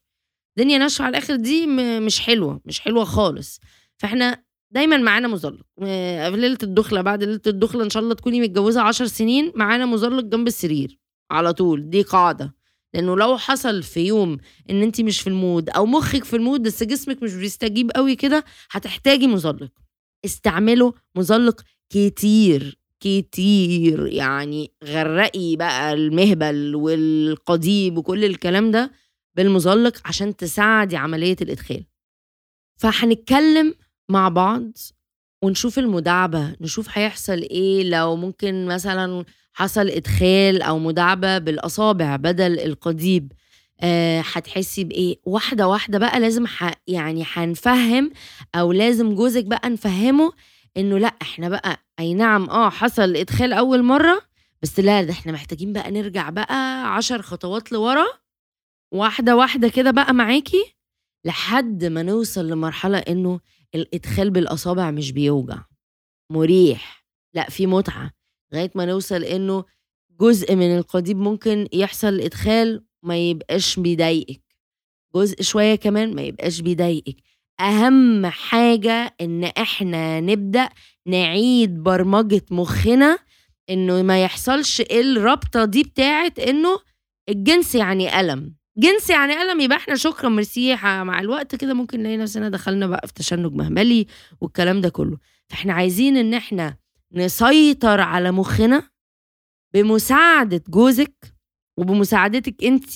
الدنيا 0.58 0.78
ناشفة 0.78 1.04
على 1.04 1.10
الآخر 1.10 1.36
دي 1.36 1.66
مش 2.00 2.20
حلوة 2.20 2.60
مش 2.64 2.80
حلوة 2.80 3.04
خالص. 3.04 3.60
فاحنا 3.98 4.42
دايما 4.70 4.96
معانا 4.96 5.28
مزلق. 5.28 5.66
في 5.80 6.32
ليلة 6.36 6.58
الدخلة 6.62 7.00
بعد 7.00 7.24
ليلة 7.24 7.40
الدخلة 7.46 7.84
إن 7.84 7.90
شاء 7.90 8.02
الله 8.02 8.14
تكوني 8.14 8.40
متجوزة 8.40 8.80
عشر 8.82 9.06
سنين 9.06 9.52
معانا 9.54 9.86
مزلق 9.86 10.24
جنب 10.24 10.46
السرير 10.46 10.98
على 11.30 11.52
طول. 11.52 11.90
دي 11.90 12.02
قاعدة. 12.02 12.54
لأنه 12.94 13.16
لو 13.16 13.36
حصل 13.38 13.82
في 13.82 14.00
يوم 14.00 14.38
إن 14.70 14.82
انت 14.82 15.00
مش 15.00 15.20
في 15.20 15.26
ال 15.26 15.35
mood 15.35 15.70
أو 15.70 15.86
مخك 15.86 16.24
في 16.24 16.36
ال 16.36 16.41
mood 16.41 16.62
بس 16.62 16.82
جسمك 16.82 17.22
مش 17.22 17.34
بيستجيب 17.34 17.90
قوي 17.90 18.16
كده 18.16 18.44
هتحتاجي 18.70 19.26
مزلق. 19.26 19.70
استعملوا 20.24 20.92
مزلق 21.16 21.60
كتير. 21.90 22.81
كتير 23.02 24.06
يعني 24.06 24.70
غرقي 24.84 25.56
بقى 25.56 25.92
المهبل 25.92 26.74
والقضيب 26.74 27.98
وكل 27.98 28.24
الكلام 28.24 28.70
ده 28.70 28.90
بالمزلق 29.36 29.96
عشان 30.04 30.36
تساعدي 30.36 30.96
عملية 30.96 31.36
الإدخال. 31.42 31.84
فهنتكلم 32.76 33.74
مع 34.08 34.28
بعض 34.28 34.72
ونشوف 35.44 35.78
المداعبة 35.78 36.56
نشوف 36.60 36.88
هيحصل 36.98 37.38
إيه 37.38 37.84
لو 37.84 38.16
ممكن 38.16 38.66
مثلا 38.66 39.24
حصل 39.52 39.88
إدخال 39.88 40.62
أو 40.62 40.78
مداعبة 40.78 41.38
بالأصابع 41.38 42.16
بدل 42.16 42.60
القضيب 42.60 43.32
آه، 43.80 44.20
هتحسي 44.32 44.84
بإيه؟ 44.84 45.16
واحدة 45.24 45.68
واحدة 45.68 45.98
بقى 45.98 46.20
لازم 46.20 46.46
ح... 46.46 46.72
يعني 46.86 47.24
هنفهم 47.32 48.10
أو 48.54 48.72
لازم 48.72 49.14
جوزك 49.14 49.44
بقى 49.44 49.70
نفهمه 49.70 50.32
إنه 50.76 50.98
لأ 50.98 51.14
إحنا 51.22 51.48
بقى 51.48 51.78
أي 51.98 52.14
نعم 52.14 52.50
آه 52.50 52.70
حصل 52.70 53.16
إدخال 53.16 53.52
أول 53.52 53.82
مرة 53.82 54.22
بس 54.62 54.80
لأ 54.80 55.02
ده 55.02 55.12
إحنا 55.12 55.32
محتاجين 55.32 55.72
بقى 55.72 55.90
نرجع 55.90 56.30
بقى 56.30 56.86
عشر 56.96 57.22
خطوات 57.22 57.72
لورا 57.72 58.06
واحدة 58.92 59.36
واحدة 59.36 59.68
كده 59.68 59.90
بقى 59.90 60.14
معاكي 60.14 60.74
لحد 61.24 61.84
ما 61.84 62.02
نوصل 62.02 62.48
لمرحلة 62.48 62.98
إنه 62.98 63.40
الإدخال 63.74 64.30
بالأصابع 64.30 64.90
مش 64.90 65.12
بيوجع. 65.12 65.58
مريح. 66.30 67.04
لأ 67.34 67.50
في 67.50 67.66
متعة. 67.66 68.10
لغاية 68.52 68.70
ما 68.74 68.84
نوصل 68.84 69.24
إنه 69.24 69.64
جزء 70.20 70.54
من 70.56 70.76
القضيب 70.78 71.16
ممكن 71.16 71.68
يحصل 71.72 72.20
إدخال 72.20 72.84
ما 73.02 73.16
يبقاش 73.16 73.78
بيضايقك. 73.78 74.42
جزء 75.14 75.42
شوية 75.42 75.74
كمان 75.74 76.14
ما 76.14 76.22
يبقاش 76.22 76.60
بيضايقك. 76.60 77.16
أهم 77.62 78.26
حاجة 78.26 79.14
إن 79.20 79.44
إحنا 79.44 80.20
نبدأ 80.20 80.68
نعيد 81.06 81.82
برمجة 81.82 82.42
مخنا 82.50 83.18
إنه 83.70 84.02
ما 84.02 84.22
يحصلش 84.24 84.80
الرابطة 84.80 85.64
دي 85.64 85.82
بتاعت 85.82 86.38
إنه 86.38 86.78
الجنس 87.28 87.74
يعني 87.74 88.20
ألم. 88.20 88.54
جنس 88.78 89.10
يعني 89.10 89.32
ألم 89.42 89.60
يبقى 89.60 89.76
إحنا 89.78 89.94
شكرا 89.96 90.28
ميرسي 90.28 90.74
مع 90.82 91.20
الوقت 91.20 91.54
كده 91.54 91.74
ممكن 91.74 92.00
نلاقي 92.00 92.16
نفسنا 92.16 92.48
دخلنا 92.48 92.86
بقى 92.86 93.06
في 93.06 93.14
تشنج 93.14 93.52
مهبلي 93.52 94.06
والكلام 94.40 94.80
ده 94.80 94.88
كله. 94.88 95.18
فإحنا 95.48 95.72
عايزين 95.72 96.16
إن 96.16 96.34
إحنا 96.34 96.76
نسيطر 97.12 98.00
على 98.00 98.30
مخنا 98.32 98.82
بمساعدة 99.74 100.62
جوزك 100.68 101.34
وبمساعدتك 101.76 102.64
انت 102.64 102.90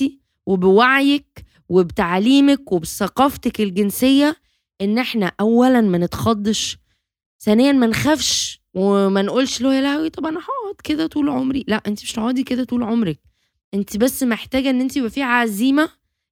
وبوعيك 0.46 1.44
وبتعليمك 1.68 2.72
وبثقافتك 2.72 3.60
الجنسية 3.60 4.36
إن 4.80 4.98
إحنا 4.98 5.32
اولا 5.40 5.80
ما 5.80 5.98
نتخضش 5.98 6.78
ثانيا 7.40 7.72
ما 7.72 7.86
نخافش 7.86 8.60
وما 8.74 9.22
نقولش 9.22 9.60
له 9.60 9.74
يا 9.74 9.80
لهوي 9.80 10.10
طب 10.10 10.26
أنا 10.26 10.38
هقعد 10.40 10.74
كده 10.84 11.06
طول 11.06 11.28
عمري؟ 11.28 11.64
لا 11.68 11.82
أنت 11.86 12.02
مش 12.02 12.12
هتقعدي 12.12 12.42
كده 12.42 12.64
طول 12.64 12.82
عمرك. 12.82 13.18
أنت 13.74 13.96
بس 13.96 14.22
محتاجة 14.22 14.70
إن 14.70 14.80
أنت 14.80 14.96
يبقى 14.96 15.10
في 15.10 15.22
عزيمة 15.22 15.88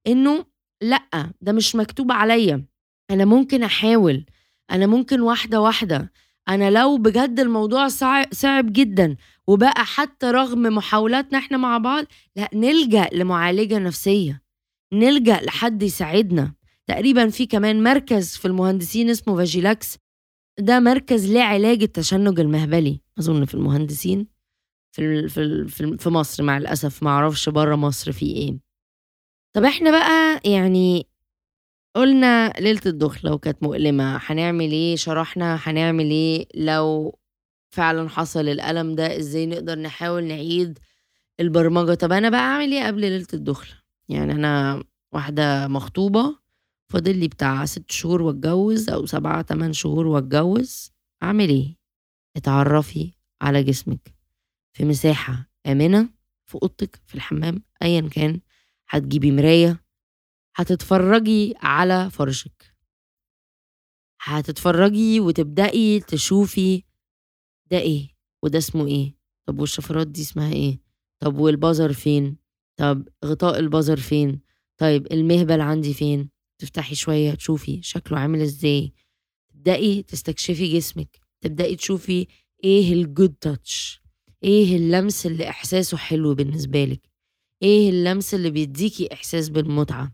إنه 0.07 0.45
لأ 0.83 1.33
ده 1.41 1.53
مش 1.53 1.77
مكتوب 1.77 2.13
عليا. 2.13 2.65
أنا 3.11 3.25
ممكن 3.25 3.63
أحاول. 3.63 4.25
أنا 4.71 4.87
ممكن 4.87 5.21
واحدة 5.21 5.61
واحدة. 5.61 6.13
أنا 6.49 6.71
لو 6.71 6.99
بجد 6.99 7.41
الموضوع 7.41 7.89
صعب 8.33 8.73
جدا 8.73 9.17
وبقى 9.47 9.85
حتى 9.85 10.27
رغم 10.27 10.63
محاولاتنا 10.63 11.39
إحنا 11.39 11.57
مع 11.57 11.79
بعض 11.79 12.05
لا 12.37 12.49
نلجأ 12.55 13.09
لمعالجة 13.13 13.79
نفسية. 13.79 14.43
نلجأ 14.93 15.41
لحد 15.43 15.83
يساعدنا. 15.83 16.53
تقريبا 16.89 17.29
في 17.29 17.47
كمان 17.47 17.83
مركز 17.83 18.37
في 18.37 18.45
المهندسين 18.49 19.11
اسمه 19.11 19.37
Vagilax. 19.37 19.97
ده 20.61 20.81
مركز 20.81 21.33
لعلاج 21.33 21.83
التشنج 21.83 22.41
المهبلي 22.41 23.01
أظن 23.19 23.45
في 23.45 23.55
المهندسين 23.55 24.27
في 24.97 25.29
في 25.29 25.67
في 25.99 26.09
مصر 26.11 26.43
مع 26.43 26.57
الأسف 26.59 27.03
ما 27.03 27.11
أعرفش 27.11 27.49
بره 27.49 27.77
مصر 27.77 28.13
في 28.13 28.27
إيه. 28.27 28.59
طب 29.57 29.65
إحنا 29.65 29.91
بقى 29.91 30.41
يعني 30.53 31.07
قلنا 31.97 32.49
ليلة 32.61 32.81
الدخلة 32.87 33.33
وكانت 33.33 33.63
مؤلمة 33.63 34.17
هنعمل 34.23 34.73
إيه؟ 34.73 34.97
شرحنا 34.97 35.59
هنعمل 35.63 36.11
إيه؟ 36.11 36.47
لو 36.55 37.19
فعلا 37.75 38.09
حصل 38.09 38.49
الألم 38.49 38.95
ده 38.95 39.17
إزاي 39.19 39.47
نقدر 39.47 39.79
نحاول 39.79 40.25
نعيد 40.25 40.79
البرمجة؟ 41.41 41.95
طب 41.95 42.13
أنا 42.13 42.31
بقى 42.31 42.41
أعمل 42.41 42.73
إيه 42.73 42.87
قبل 42.87 43.01
ليلة 43.01 43.27
الدخلة 43.35 43.75
يعني 44.09 44.33
أنا 44.33 44.85
واحدة 45.13 45.69
مخطوبة 45.69 46.39
فاضل 46.95 47.19
لي 47.19 47.29
بتاع 47.29 47.65
ست 47.65 47.91
شهور 47.91 48.23
واتجوز 48.23 48.91
أو 48.91 49.07
سبعة 49.07 49.43
تمن 49.43 49.73
شهور 49.73 50.07
واتجوز 50.07 50.93
أعمل 51.23 51.49
إيه؟ 51.49 51.77
اتعرفي 52.37 53.13
على 53.43 53.63
جسمك 53.63 54.15
في 54.73 54.85
مساحة 54.85 55.51
آمنة 55.67 56.09
في 56.45 56.55
أوضتك 56.63 57.01
في 57.07 57.15
الحمام 57.15 57.63
أيا 57.83 58.09
كان. 58.09 58.41
هتجيبي 58.89 59.33
مراية 59.33 59.85
هتتفرجي 60.57 61.55
على 61.63 62.11
فرشك. 62.11 62.75
هتتفرجي 64.21 65.21
وتبدأي 65.21 66.01
تشوفي 66.01 66.83
ده 67.71 67.79
إيه 67.79 68.09
وده 68.43 68.59
اسمه 68.59 68.87
إيه. 68.87 69.17
طب 69.47 69.59
والشفرات 69.59 70.07
دي 70.07 70.21
اسمها 70.21 70.53
إيه؟ 70.53 70.81
طب 71.21 71.39
والبازر 71.39 71.93
فين؟ 71.93 72.37
طب 72.77 73.09
غطاء 73.25 73.59
البازر 73.59 73.97
فين؟ 73.97 74.41
طيب 74.79 75.13
المهبل 75.13 75.61
عندي 75.61 75.95
فين؟ 75.95 76.34
تفتحي 76.65 76.95
شوية 76.95 77.35
تشوفي 77.35 77.83
شكله 77.83 78.19
عامل 78.19 78.41
إزاي. 78.41 78.93
تبدأي 79.49 80.03
تستكشفي 80.03 80.77
جسمك. 80.77 81.19
تبدأي 81.41 81.77
تشوفي 81.77 82.27
إيه 82.65 82.93
الجود 82.93 83.35
تاتش 83.41 84.01
إيه 84.45 84.77
اللمس 84.77 85.27
اللي 85.27 85.49
إحساسه 85.49 85.97
حلو 85.97 86.35
بالنسبة 86.35 86.85
لك. 86.85 87.09
إيه 87.63 87.91
اللمس 87.91 88.35
اللي 88.35 88.51
بيديكي 88.51 89.09
إحساس 89.13 89.49
بالمتعة. 89.49 90.13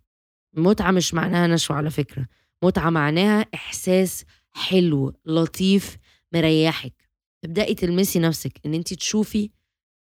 متعة 0.56 0.90
مش 0.90 1.14
معناها 1.14 1.46
نشوة 1.46 1.76
على 1.76 1.90
فكرة. 1.90 2.26
متعة 2.64 2.90
معناها 2.90 3.46
إحساس 3.54 4.24
حلو 4.50 5.12
لطيف 5.26 5.96
مريحك. 6.34 7.08
تبدأي 7.42 7.74
تلمسي 7.74 8.18
نفسك 8.18 8.60
إن 8.66 8.74
أنت 8.74 8.94
تشوفي 8.94 9.50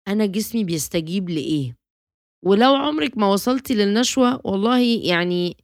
أنا 0.07 0.25
جسمي 0.25 0.63
بيستجيب 0.63 1.29
لإيه. 1.29 1.77
ولو 2.45 2.75
عمرك 2.75 3.17
ما 3.17 3.27
وصلتي 3.27 3.73
للنشوة 3.73 4.41
والله 4.43 4.79
يعني 5.03 5.57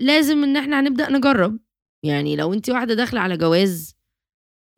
لازم 0.00 0.44
إن 0.44 0.56
إحنا 0.56 0.80
هنبدأ 0.80 1.10
نجرب. 1.10 1.58
يعني 2.04 2.36
لو 2.36 2.52
أنت 2.52 2.70
واحدة 2.70 2.94
داخلة 2.94 3.20
على 3.20 3.36
جواز 3.36 3.94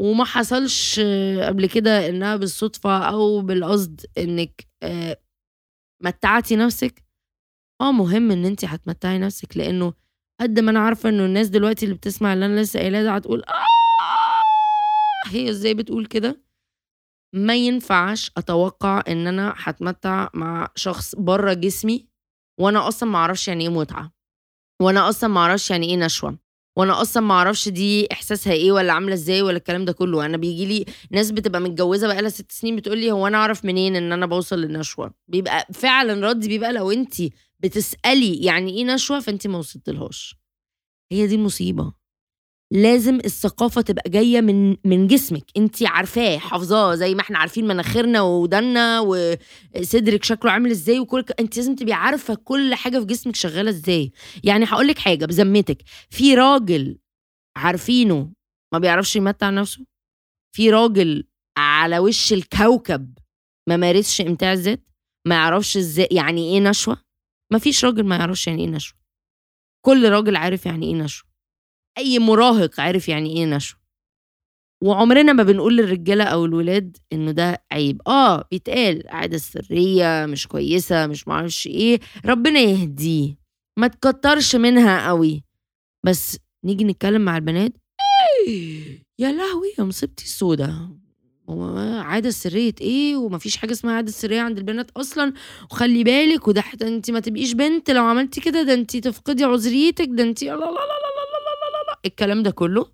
وما 0.01 0.25
حصلش 0.25 1.01
قبل 1.43 1.67
كده 1.69 2.09
إنها 2.09 2.37
بالصدفة 2.37 2.99
أو 3.09 3.41
بالقصد 3.41 4.01
إنك 4.19 4.67
آه، 4.83 5.21
متعتي 6.03 6.57
نفسك 6.57 7.05
آه 7.81 7.93
مهم 7.93 8.31
إن 8.31 8.45
انت 8.45 8.65
هتمتعي 8.65 9.19
نفسك. 9.19 9.57
لأنه 9.57 9.93
قد 10.41 10.61
ما 10.61 10.71
أنا 10.71 10.81
عارفة 10.81 11.09
إنه 11.09 11.25
الناس 11.25 11.49
دلوقتي 11.49 11.85
اللي 11.85 11.97
بتسمع 11.97 12.33
اللي 12.33 12.47
أنا 12.47 12.61
لسه 12.61 12.81
قايلاه 12.81 13.03
ده 13.03 13.15
هتقول 13.15 13.43
آه! 13.45 14.43
هي 15.31 15.51
إزاي 15.51 15.75
بتقول 15.75 16.07
كده؟ 16.07 16.43
ما 17.35 17.55
ينفعش 17.57 18.31
أتوقع 18.37 19.03
إن 19.09 19.27
أنا 19.27 19.55
هتمتع 19.57 20.29
مع 20.35 20.69
شخص 20.77 21.15
بره 21.15 21.53
جسمي 21.53 22.09
وأنا 22.61 22.89
أصلا 22.89 23.11
ما 23.11 23.19
أعرفش 23.19 23.49
يعني 23.49 23.65
إيه 23.65 23.71
متعة. 23.71 24.13
وأنا 24.83 25.09
أصلا 25.09 25.31
ما 25.31 25.41
أعرفش 25.41 25.71
يعني 25.71 25.87
إيه 25.91 25.97
نشوة. 25.97 26.39
وأنا 26.77 27.03
أصلا 27.03 27.23
ما 27.23 27.35
أعرفش 27.35 27.69
دي 27.69 28.09
إحساسها 28.13 28.53
إيه 28.53 28.73
ولا 28.73 28.93
عاملة 28.93 29.15
إزاي 29.15 29.43
ولا 29.43 29.57
الكلام 29.57 29.85
ده 29.85 29.93
كله. 29.93 30.27
أنا 30.27 30.37
بيجي 30.37 30.67
لي 30.67 30.85
ناس 31.11 31.31
بتبقى 31.31 31.61
متجوزة 31.61 32.07
بقالها 32.07 32.29
ست 32.31 32.53
سنين 32.53 32.77
بتقول 32.77 32.99
لي 32.99 33.13
هو 33.13 33.27
أنا 33.27 33.39
أعرف 33.39 33.65
منين 33.65 33.97
إن 33.97 34.13
أنا 34.13 34.27
بوصل 34.27 34.59
للنشوة؟ 34.59 35.15
بيبقى 35.29 35.67
فعلا 35.73 36.29
ردي 36.29 36.49
بيبقى 36.49 36.73
لو 36.73 36.91
انت 36.91 37.15
بتسألي 37.61 38.35
يعني 38.45 38.71
إيه 38.79 38.85
نشوة 38.85 39.21
فانت 39.21 39.47
ما 39.47 39.59
وصلتلهاش. 39.59 40.37
هي 41.13 41.27
دي 41.27 41.35
المصيبه 41.35 41.93
لازم 42.73 43.15
الثقافة 43.25 43.81
تبقى 43.81 44.11
جاية 44.11 44.41
من 44.41 44.77
من 44.85 45.07
جسمك. 45.07 45.45
انت 45.57 45.83
عارفاه 45.83 46.39
حافظاه 46.39 46.95
زي 46.95 47.15
ما 47.15 47.21
إحنا 47.21 47.39
عارفين 47.39 47.67
مناخيرنا 47.67 48.23
ودنا 48.23 49.01
وصدرك 49.01 50.25
شكله 50.25 50.51
عامل 50.51 50.71
إزاي 50.71 50.99
وكل 51.01 51.25
انت 51.41 51.57
لازم 51.57 51.75
تبقي 51.75 51.93
عارفة 51.93 52.35
كل 52.35 52.75
حاجة 52.75 52.99
في 52.99 53.05
جسمك 53.05 53.37
شغالة 53.37 53.71
إزاي. 53.71 54.13
يعني 54.45 54.65
هقول 54.65 54.89
لك 54.89 54.99
حاجة 54.99 55.27
بذمتك. 55.27 55.83
في 56.11 56.35
راجل 56.35 56.99
عارفينه 57.57 58.33
ما 58.73 58.79
بيعرفش 58.79 59.17
يمتع 59.17 59.51
نفسه؟ 59.51 59.87
في 60.57 60.71
راجل 60.71 61.25
على 61.59 61.99
وش 61.99 62.33
الكوكب 62.33 63.19
ما 63.69 63.77
مارسش 63.77 64.21
امتاع 64.21 64.53
الذات؟ 64.53 64.81
ما 65.27 65.35
يعرفش 65.35 65.77
إزاي 65.77 66.09
يعني 66.11 66.55
إيه 66.55 66.61
نشوة؟ 66.61 66.97
ما 67.53 67.59
فيش 67.59 67.85
راجل 67.85 68.05
ما 68.05 68.17
يعرفش 68.17 68.47
يعني 68.47 68.65
إيه 68.65 68.71
نشوة. 68.71 68.99
كل 69.87 70.09
راجل 70.09 70.37
عارف 70.37 70.67
يعني 70.67 70.87
إيه 70.87 70.95
نشوة. 70.95 71.32
أي 71.99 72.19
مراهق 72.19 72.81
عارف 72.81 73.09
يعني 73.09 73.37
إيه 73.37 73.47
نشوة. 73.47 73.79
وعمرنا 74.83 75.33
ما 75.33 75.43
بنقول 75.43 75.77
للرجالة 75.77 76.25
أو 76.25 76.45
الولاد 76.45 76.97
إنه 77.13 77.31
ده 77.31 77.65
عيب. 77.73 78.03
آه 78.07 78.45
بيتقال 78.51 79.03
عاده 79.09 79.39
سرية 79.39 80.27
مش 80.27 80.47
كويسة 80.49 81.07
مش 81.07 81.29
معرفش 81.29 81.67
إيه 81.67 82.01
ربنا 82.27 82.61
يهديه. 82.61 83.37
ما 83.79 83.87
تكترش 83.87 84.57
منها 84.57 85.09
قوي. 85.09 85.45
بس 86.05 86.39
نيجي 86.65 86.85
نتكلم 86.85 87.23
مع 87.25 87.37
البنات. 87.37 87.73
يا 89.19 89.33
لهوي 89.33 89.73
يا 89.79 89.85
مصيبتي 89.85 90.25
السودا 90.25 90.89
عادة 91.99 92.31
سرية 92.31 92.75
إيه؟ 92.81 93.17
ومفيش 93.17 93.57
حاجة 93.57 93.73
اسمها 93.73 93.95
عادة 93.95 94.11
سرية 94.11 94.41
عند 94.41 94.59
البنات 94.59 94.91
أصلا. 94.91 95.33
وخلي 95.71 96.05
بالك 96.05 96.49
وده 96.49 96.65
انت 96.83 97.11
ما 97.11 97.21
تبقيش 97.21 97.53
بنت. 97.53 97.91
لو 97.91 98.05
عملتي 98.05 98.41
كده 98.41 98.63
ده 98.63 98.75
انت 98.75 98.97
تفقدي 98.97 99.45
عذريتك 99.45 100.09
ده 100.11 100.23
انت 100.23 100.43
لا 100.43 100.49
لا 100.51 100.57
لا 100.57 100.65
لا. 100.67 101.22
الكلام 102.05 102.43
ده 102.43 102.51
كله. 102.51 102.87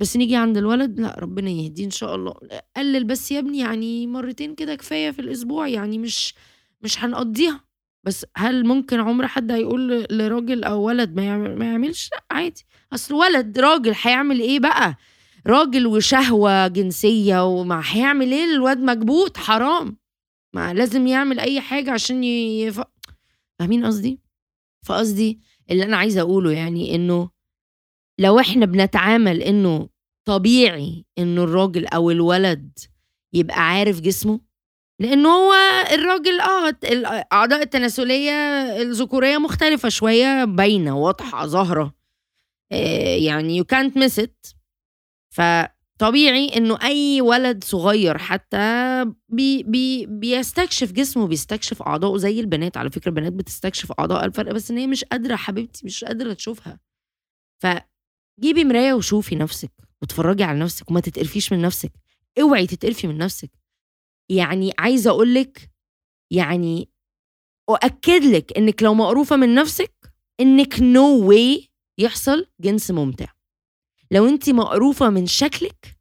بس 0.00 0.16
نيجي 0.16 0.36
عند 0.36 0.56
الولد 0.56 1.00
لا 1.00 1.16
ربنا 1.18 1.50
يهديه 1.50 1.84
إن 1.84 1.90
شاء 1.90 2.14
الله. 2.14 2.34
قلل 2.76 3.04
بس 3.04 3.32
يا 3.32 3.38
ابني 3.38 3.58
يعني 3.58 4.06
مرتين 4.06 4.54
كده 4.54 4.74
كفاية 4.74 5.10
في 5.10 5.18
الأسبوع 5.18 5.68
يعني 5.68 5.98
مش 5.98 6.34
مش 6.82 7.04
هنقضيها. 7.04 7.64
بس 8.04 8.26
هل 8.36 8.66
ممكن 8.66 9.00
عمر 9.00 9.26
حد 9.26 9.52
هيقول 9.52 10.06
لراجل 10.10 10.64
أو 10.64 10.82
ولد 10.82 11.14
ما, 11.16 11.38
ما 11.38 11.64
يعملش؟ 11.64 12.10
لا 12.12 12.24
عادي. 12.30 12.64
أصل 12.92 13.14
ولد 13.14 13.58
راجل 13.58 13.94
هيعمل 14.02 14.40
إيه 14.40 14.60
بقى؟ 14.60 14.96
راجل 15.46 15.86
وشهوة 15.86 16.68
جنسية 16.68 17.46
وما 17.46 17.82
هيعمل 17.86 18.32
إيه 18.32 18.44
الواد 18.44 18.78
مكبوت؟ 18.78 19.36
حرام. 19.36 19.96
ما 20.54 20.74
لازم 20.74 21.06
يعمل 21.06 21.40
أي 21.40 21.60
حاجة 21.60 21.90
عشان 21.92 22.24
يف... 22.24 22.80
فاهمين 23.58 23.84
قصدي؟ 23.86 24.20
فقصدي 24.86 25.40
اللي 25.70 25.84
أنا 25.84 25.96
عايزة 25.96 26.20
أقوله 26.20 26.52
يعني 26.52 26.94
إنه 26.94 27.30
لو 28.20 28.40
إحنا 28.40 28.66
بنتعامل 28.66 29.42
انه 29.42 29.88
طبيعي 30.28 31.04
انه 31.18 31.44
الراجل 31.44 31.86
أو 31.86 32.10
الولد 32.10 32.78
يبقى 33.34 33.60
عارف 33.70 34.00
جسمه 34.00 34.40
لأنه 35.00 35.28
هو 35.28 35.52
الراجل 35.92 36.40
آه 36.40 36.68
الاعضاء 36.84 37.62
التناسلية 37.62 38.30
الذكورية 38.82 39.38
مختلفة 39.38 39.88
شوية 39.88 40.44
باينة 40.44 40.96
واضحة 40.98 41.46
ظاهرة. 41.46 41.94
آه، 42.72 43.16
يعني 43.16 43.56
يو 43.56 43.64
كانت 43.64 43.96
ميس 43.96 44.18
ات 44.18 44.46
فطبيعي 45.34 46.56
انه 46.56 46.78
اي 46.82 47.20
ولد 47.20 47.64
صغير 47.64 48.18
حتى 48.18 48.56
baby 49.28 50.06
بيستكشف 50.06 50.92
جسمه 50.92 51.26
بيستكشف 51.26 51.82
اعضائه 51.82 52.16
زي 52.18 52.40
البنات. 52.40 52.76
على 52.76 52.90
فكرة 52.90 53.08
البنات 53.08 53.32
بتستكشف 53.32 53.92
اعضاء 53.92 54.24
الفرق 54.24 54.52
بس 54.52 54.70
ان 54.70 54.78
هي 54.78 54.86
مش 54.86 55.04
قادرة 55.04 55.36
حبيبتي 55.36 55.86
مش 55.86 56.04
قادرة 56.04 56.32
تشوفها. 56.32 56.80
فجيبي 58.38 58.64
مراية 58.64 58.92
وشوفي 58.92 59.36
نفسك 59.36 59.70
واتفرجي 60.02 60.44
على 60.44 60.58
نفسك 60.58 60.90
وما 60.90 61.00
تتقرفيش 61.00 61.52
من 61.52 61.60
نفسك. 61.62 61.92
اوعي 62.40 62.66
تتقرفي 62.66 63.06
من 63.06 63.18
نفسك. 63.18 63.50
يعني 64.28 64.72
عايزة 64.78 65.10
أقول 65.10 65.34
لك 65.34 65.70
يعني 66.30 66.88
أؤكد 67.70 68.24
لك 68.24 68.58
إنك 68.58 68.82
لو 68.82 68.94
مقروفة 68.94 69.36
من 69.36 69.54
نفسك 69.54 69.92
إنك 70.40 70.80
نو 70.80 71.20
no 71.20 71.24
واي 71.24 71.68
يحصل 71.98 72.46
جنس 72.60 72.90
ممتع. 72.90 73.26
لو 74.10 74.28
انت 74.28 74.50
مقروفة 74.50 75.10
من 75.10 75.26
شكلك 75.26 75.97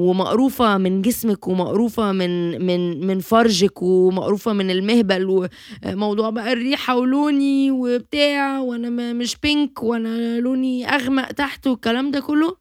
ومقروفة 0.00 0.78
من 0.78 1.02
جسمك 1.02 1.48
ومقروفة 1.48 2.12
من 2.12 2.62
من 2.66 3.06
من 3.06 3.20
فرجك 3.20 3.82
ومقروفة 3.82 4.52
من 4.52 4.70
المهبل 4.70 5.48
وموضوع 5.86 6.30
بقى 6.30 6.52
الريحة 6.52 6.96
ولوني 6.96 7.70
وبتاع 7.70 8.58
وأنا 8.60 9.12
مش 9.12 9.36
pink 9.36 9.82
وأنا 9.82 10.40
لوني 10.40 10.86
أغمق 10.88 11.32
تحت 11.32 11.66
والكلام 11.66 12.10
ده 12.10 12.20
كله. 12.20 12.56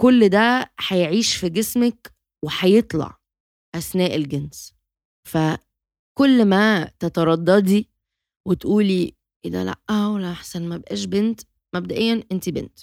كل 0.00 0.28
ده 0.28 0.72
هيعيش 0.88 1.36
في 1.36 1.48
جسمك 1.48 2.12
وهيطلع 2.44 3.18
أثناء 3.74 4.16
الجنس. 4.16 4.74
فكل 5.28 6.44
ما 6.44 6.84
تترددي 6.98 7.88
وتقولي 8.48 9.14
إيه 9.44 9.50
ده 9.50 9.64
لأ 9.64 10.06
ولا 10.06 10.32
أحسن 10.32 10.68
ما 10.68 10.76
بقاش 10.76 11.04
بنت 11.04 11.40
مبدئيا 11.74 12.22
انت 12.32 12.48
بنت. 12.48 12.78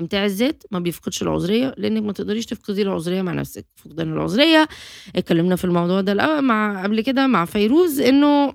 امتاع 0.00 0.24
الذات 0.24 0.62
ما 0.70 0.78
بيفقدش 0.78 1.22
العذرية 1.22 1.74
لأنك 1.76 2.02
ما 2.02 2.12
تقدريش 2.12 2.46
تفقدي 2.46 2.82
العذرية 2.82 3.22
مع 3.22 3.32
نفسك. 3.32 3.66
فقدان 3.76 4.12
العذرية 4.12 4.68
اتكلمنا 5.16 5.56
في 5.56 5.64
الموضوع 5.64 6.00
ده 6.00 6.40
مع 6.40 6.82
قبل 6.82 7.00
كده 7.00 7.26
مع 7.26 7.44
فيروز 7.44 8.00
إنه 8.00 8.54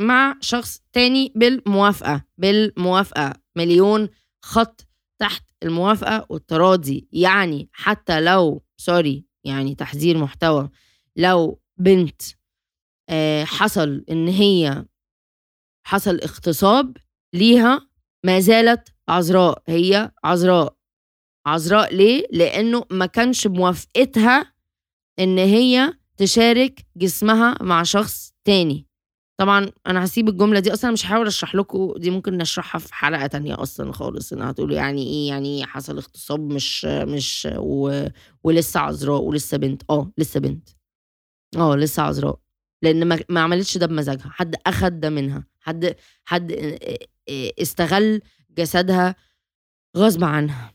مع 0.00 0.36
شخص 0.40 0.82
تاني 0.92 1.32
بالموافقة 1.36 2.24
بالموافقة. 2.38 3.32
مليون 3.56 4.08
خط 4.44 4.86
تحت 5.20 5.44
الموافقة 5.62 6.26
والتراضي. 6.28 7.08
يعني 7.12 7.68
حتى 7.72 8.20
لو 8.20 8.62
سوري 8.76 9.24
يعني 9.44 9.74
تحذير 9.74 10.18
محتوى 10.18 10.70
لو 11.16 11.60
بنت 11.78 12.22
آه، 13.10 13.44
حصل 13.44 14.04
إن 14.10 14.28
هي 14.28 14.84
حصل 15.86 16.14
اغتصاب 16.20 16.96
ليها 17.34 17.88
ما 18.26 18.40
زالت 18.40 18.88
عذراء 19.10 19.62
هي 19.68 20.10
عذراء. 20.24 20.74
عذراء 21.46 21.94
ليه؟ 21.94 22.26
لأنه 22.32 22.84
ما 22.90 23.06
كانش 23.06 23.46
موافقتها 23.46 24.52
إن 25.18 25.38
هي 25.38 25.94
تشارك 26.16 26.86
جسمها 26.96 27.54
مع 27.62 27.82
شخص 27.82 28.32
تاني. 28.44 28.86
طبعا 29.40 29.70
أنا 29.86 30.04
هسيب 30.04 30.28
الجملة 30.28 30.60
دي 30.60 30.72
أصلا 30.72 30.90
مش 30.90 31.06
هحاول 31.06 31.26
أشرح 31.26 31.54
لكم 31.54 31.94
دي 31.96 32.10
ممكن 32.10 32.36
نشرحها 32.38 32.78
في 32.78 32.94
حلقة 32.94 33.26
تانية 33.26 33.62
أصلا 33.62 33.92
خالص. 33.92 34.32
ان 34.32 34.42
هتقولوا 34.42 34.76
يعني 34.76 35.02
إيه؟ 35.06 35.28
يعني 35.28 35.66
حصل 35.66 35.96
اغتصاب 35.96 36.52
مش 36.52 36.84
مش 36.84 37.48
و... 37.56 38.04
ولسه 38.44 38.80
عذراء 38.80 39.20
ولسه 39.22 39.56
بنت. 39.58 39.82
آه 39.90 40.12
لسه 40.18 40.40
بنت. 40.40 40.68
آه 41.56 41.76
لسه 41.76 42.02
عذراء. 42.02 42.38
لأن 42.82 43.04
ما, 43.08 43.20
ما 43.28 43.40
عملتش 43.40 43.78
ده 43.78 43.86
بمزاجها. 43.86 44.30
حد 44.30 44.56
أخد 44.66 45.00
ده 45.00 45.10
منها. 45.10 45.46
حد 45.60 45.96
حد 46.24 46.78
استغل 47.60 48.20
جسدها 48.58 49.14
غصب 49.96 50.24
عنها. 50.24 50.74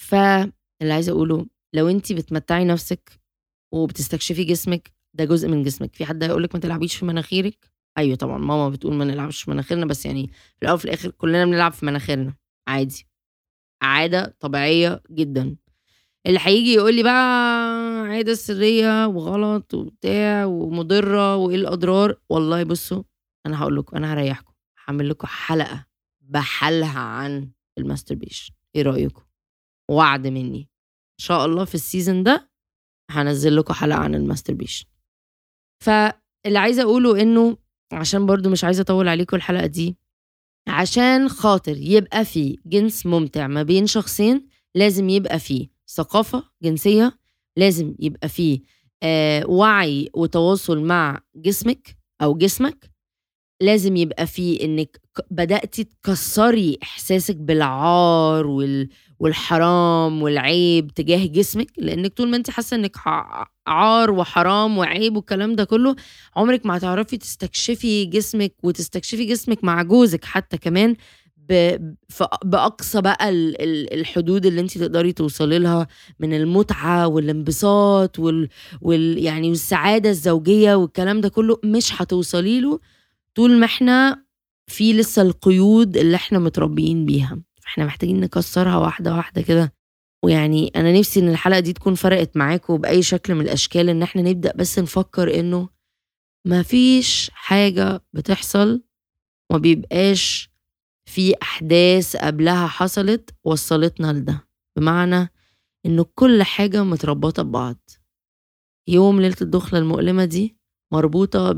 فاللي 0.00 0.92
عايزة 0.94 1.12
أقوله 1.12 1.46
لو 1.74 1.88
انت 1.88 2.12
بتمتعي 2.12 2.64
نفسك 2.64 3.20
وبتستكشفي 3.72 4.44
جسمك 4.44 4.92
ده 5.14 5.24
جزء 5.24 5.48
من 5.48 5.62
جسمك. 5.62 5.94
في 5.94 6.04
حد 6.04 6.22
هيقول 6.24 6.42
لك 6.42 6.54
ما 6.54 6.60
تلعبيش 6.60 6.96
في 6.96 7.04
مناخيرك؟ 7.04 7.72
أيوه 7.98 8.16
طبعا 8.16 8.38
ماما 8.38 8.68
بتقول 8.68 8.94
ما 8.94 9.04
نلعبش 9.04 9.42
في 9.42 9.50
مناخيرنا 9.50 9.86
بس 9.86 10.06
يعني 10.06 10.26
في 10.26 10.62
الأول 10.62 10.74
وفي 10.74 10.84
الآخر 10.84 11.10
كلنا 11.10 11.44
بنلعب 11.44 11.72
في 11.72 11.86
مناخيرنا. 11.86 12.34
عادي. 12.68 13.06
عادة 13.82 14.36
طبيعية 14.40 15.02
جدا. 15.10 15.56
اللي 16.26 16.38
هيجي 16.42 16.72
يقول 16.74 16.94
لي 16.94 17.02
بقى 17.02 17.12
عادة 18.08 18.34
سرية 18.34 19.06
وغلط 19.06 19.74
وبتاع 19.74 20.44
ومضرة 20.44 21.36
وإيه 21.36 21.56
الأضرار 21.56 22.16
والله 22.30 22.62
بصوا 22.64 23.02
أنا 23.46 23.62
هقول 23.62 23.76
لكم 23.76 23.96
أنا 23.96 24.12
هريحكم. 24.12 24.52
هعمل 24.88 25.08
لكم 25.08 25.26
حلقة 25.26 25.86
بحالها 26.32 26.98
عن 27.00 27.50
ال 27.78 27.83
masturbation. 27.83 28.54
إيه 28.76 28.82
رأيكم؟ 28.82 29.22
وعد 29.90 30.26
مني. 30.26 30.60
إن 30.60 31.24
شاء 31.24 31.46
الله 31.46 31.64
في 31.64 31.74
ال 31.74 31.81
season 31.81 32.22
ده 32.22 32.50
هنزل 33.10 33.56
لكم 33.56 33.74
حلقة 33.74 33.98
عن 33.98 34.14
ال 34.14 34.19
masturbation. 34.19 34.86
فاللي 35.84 36.58
عايزه 36.58 36.82
أقوله 36.82 37.22
إنه 37.22 37.56
عشان 37.92 38.26
برضو 38.26 38.50
مش 38.50 38.64
عايزه 38.64 38.80
أطول 38.82 39.08
عليكم 39.08 39.36
الحلقة 39.36 39.66
دي 39.66 39.96
عشان 40.68 41.28
خاطر 41.28 41.76
يبقى 41.76 42.24
في 42.24 42.58
جنس 42.66 43.06
ممتع 43.06 43.46
ما 43.46 43.62
بين 43.62 43.86
شخصين 43.86 44.48
لازم 44.74 45.08
يبقى 45.08 45.38
فيه 45.38 45.68
ثقافة 45.88 46.44
جنسية 46.62 47.18
لازم 47.56 47.94
يبقى 47.98 48.28
فيه 48.28 48.60
آه 49.02 49.46
وعي 49.46 50.10
وتواصل 50.14 50.80
مع 50.80 51.20
جسمك 51.36 51.96
أو 52.22 52.34
جسمك 52.34 52.91
لازم 53.62 53.96
يبقى 53.96 54.26
فيه 54.26 54.64
إنك 54.64 55.00
بدأتي 55.30 55.84
تكسري 55.84 56.78
إحساسك 56.82 57.36
بالعار 57.36 58.46
وال 58.46 58.88
والحرام 59.18 60.22
والعيب 60.22 60.90
تجاه 60.94 61.26
جسمك 61.26 61.66
لأنك 61.78 62.12
طول 62.16 62.28
ما 62.30 62.36
أنت 62.36 62.50
حاسة 62.50 62.74
إنك 62.76 62.96
عار 63.66 64.10
وحرام 64.10 64.78
وعيب 64.78 65.16
والكلام 65.16 65.54
ده 65.54 65.64
كله 65.64 65.96
عمرك 66.36 66.66
ما 66.66 66.76
هتعرفي 66.76 67.16
تستكشفي 67.16 68.04
جسمك 68.04 68.54
وتستكشفي 68.62 69.24
جسمك 69.24 69.64
مع 69.64 69.82
جوزك 69.82 70.24
حتى 70.24 70.58
كمان 70.58 70.96
بأقصى 72.44 73.00
بقى 73.00 73.28
الحدود 73.94 74.46
اللي 74.46 74.60
أنت 74.60 74.78
تقدري 74.78 75.12
توصلي 75.12 75.58
لها 75.58 75.86
من 76.20 76.34
المتعة 76.34 77.06
والانبساط 77.08 78.18
وال, 78.18 78.48
وال 78.80 79.18
يعني 79.18 79.48
والسعادة 79.48 80.10
الزوجية 80.10 80.74
والكلام 80.74 81.20
ده 81.20 81.28
كله 81.28 81.58
مش 81.64 82.02
هتوصلي 82.02 82.60
له 82.60 82.80
طول 83.36 83.58
ما 83.60 83.66
إحنا 83.66 84.24
في 84.70 84.92
لسه 84.92 85.22
القيود 85.22 85.96
اللي 85.96 86.16
إحنا 86.16 86.38
متربيين 86.38 87.06
بيها. 87.06 87.42
فاحنا 87.62 87.84
محتاجين 87.84 88.20
نكسرها 88.20 88.76
واحدة 88.76 89.14
واحدة 89.16 89.42
كده. 89.42 89.74
ويعني 90.24 90.72
أنا 90.76 90.98
نفسي 90.98 91.20
إن 91.20 91.28
الحلقة 91.28 91.60
دي 91.60 91.72
تكون 91.72 91.94
فرقت 91.94 92.36
معاكم 92.36 92.76
بأي 92.76 93.02
شكل 93.02 93.34
من 93.34 93.40
الأشكال 93.40 93.88
إن 93.88 94.02
إحنا 94.02 94.22
نبدأ 94.22 94.52
بس 94.56 94.78
نفكر 94.78 95.40
إنه 95.40 95.68
ما 96.46 96.62
فيش 96.62 97.30
حاجة 97.34 98.04
بتحصل 98.12 98.82
وما 99.50 99.60
بيبقاش 99.60 100.50
في 101.08 101.34
أحداث 101.42 102.16
قبلها 102.16 102.66
حصلت 102.66 103.30
وصلتنا 103.44 104.12
لده. 104.12 104.48
بمعنى 104.78 105.28
انه 105.86 106.06
كل 106.14 106.42
حاجة 106.42 106.84
متربطة 106.84 107.42
ببعض. 107.42 107.90
يوم 108.88 109.20
ليلة 109.20 109.36
الدخلة 109.42 109.78
المؤلمة 109.78 110.24
دي 110.24 110.56
مربوطة 110.92 111.52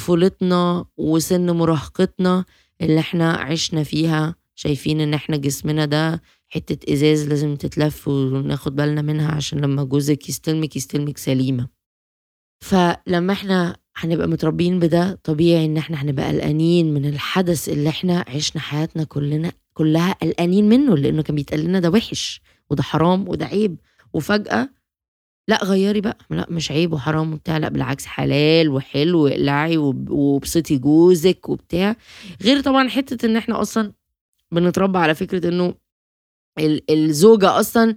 بطفولتنا 0.00 0.84
وسن 0.96 1.50
مراهقتنا 1.50 2.44
اللي 2.80 3.00
إحنا 3.00 3.32
عشنا 3.32 3.82
فيها 3.82 4.34
شايفين 4.54 5.00
ان 5.00 5.14
إحنا 5.14 5.36
جسمنا 5.36 5.84
ده 5.84 6.22
حتة 6.48 6.92
ازاز 6.92 7.28
لازم 7.28 7.56
تتلف 7.56 8.08
وناخد 8.08 8.76
بالنا 8.76 9.02
منها 9.02 9.32
عشان 9.34 9.60
لما 9.60 9.84
جوزك 9.84 10.28
يستلمك 10.28 10.76
يستلمك 10.76 11.18
سليمة. 11.18 11.68
فلما 12.64 13.32
إحنا 13.32 13.76
هنبقى 13.96 14.28
متربيين 14.28 14.78
بده 14.78 15.20
طبيعي 15.24 15.64
ان 15.64 15.76
إحنا 15.76 16.02
هنبقى 16.02 16.28
قلقانين 16.28 16.94
من 16.94 17.04
الحدث 17.06 17.68
اللي 17.68 17.88
إحنا 17.88 18.24
عشنا 18.28 18.62
حياتنا 18.62 19.04
كلنا 19.04 19.52
كلها 19.74 20.12
قلقانين 20.12 20.68
منه 20.68 20.96
لأنه 20.96 21.22
كان 21.22 21.36
بيتقال 21.36 21.64
لنا 21.64 21.80
ده 21.80 21.90
وحش 21.90 22.40
وده 22.70 22.82
حرام 22.82 23.28
وده 23.28 23.46
عيب. 23.46 23.76
وفجأة 24.12 24.68
لا 25.50 25.64
غيري 25.64 26.00
بقى. 26.00 26.18
لا 26.30 26.46
مش 26.50 26.70
عيب 26.70 26.92
وحرام 26.92 27.32
وبتاع. 27.32 27.56
لا 27.58 27.68
بالعكس 27.68 28.06
حلال 28.06 28.68
وحلو 28.68 29.24
واقلعي 29.24 29.76
وبسطي 29.76 30.78
جوزك 30.78 31.48
وبتاع. 31.48 31.96
غير 32.42 32.60
طبعا 32.60 32.88
حتة 32.88 33.26
إن 33.26 33.36
إحنا 33.36 33.60
أصلا 33.62 33.92
بنتربى 34.52 34.98
على 34.98 35.14
فكرة 35.14 35.48
إنه 35.48 35.74
الزوجة 36.90 37.60
أصلا 37.60 37.94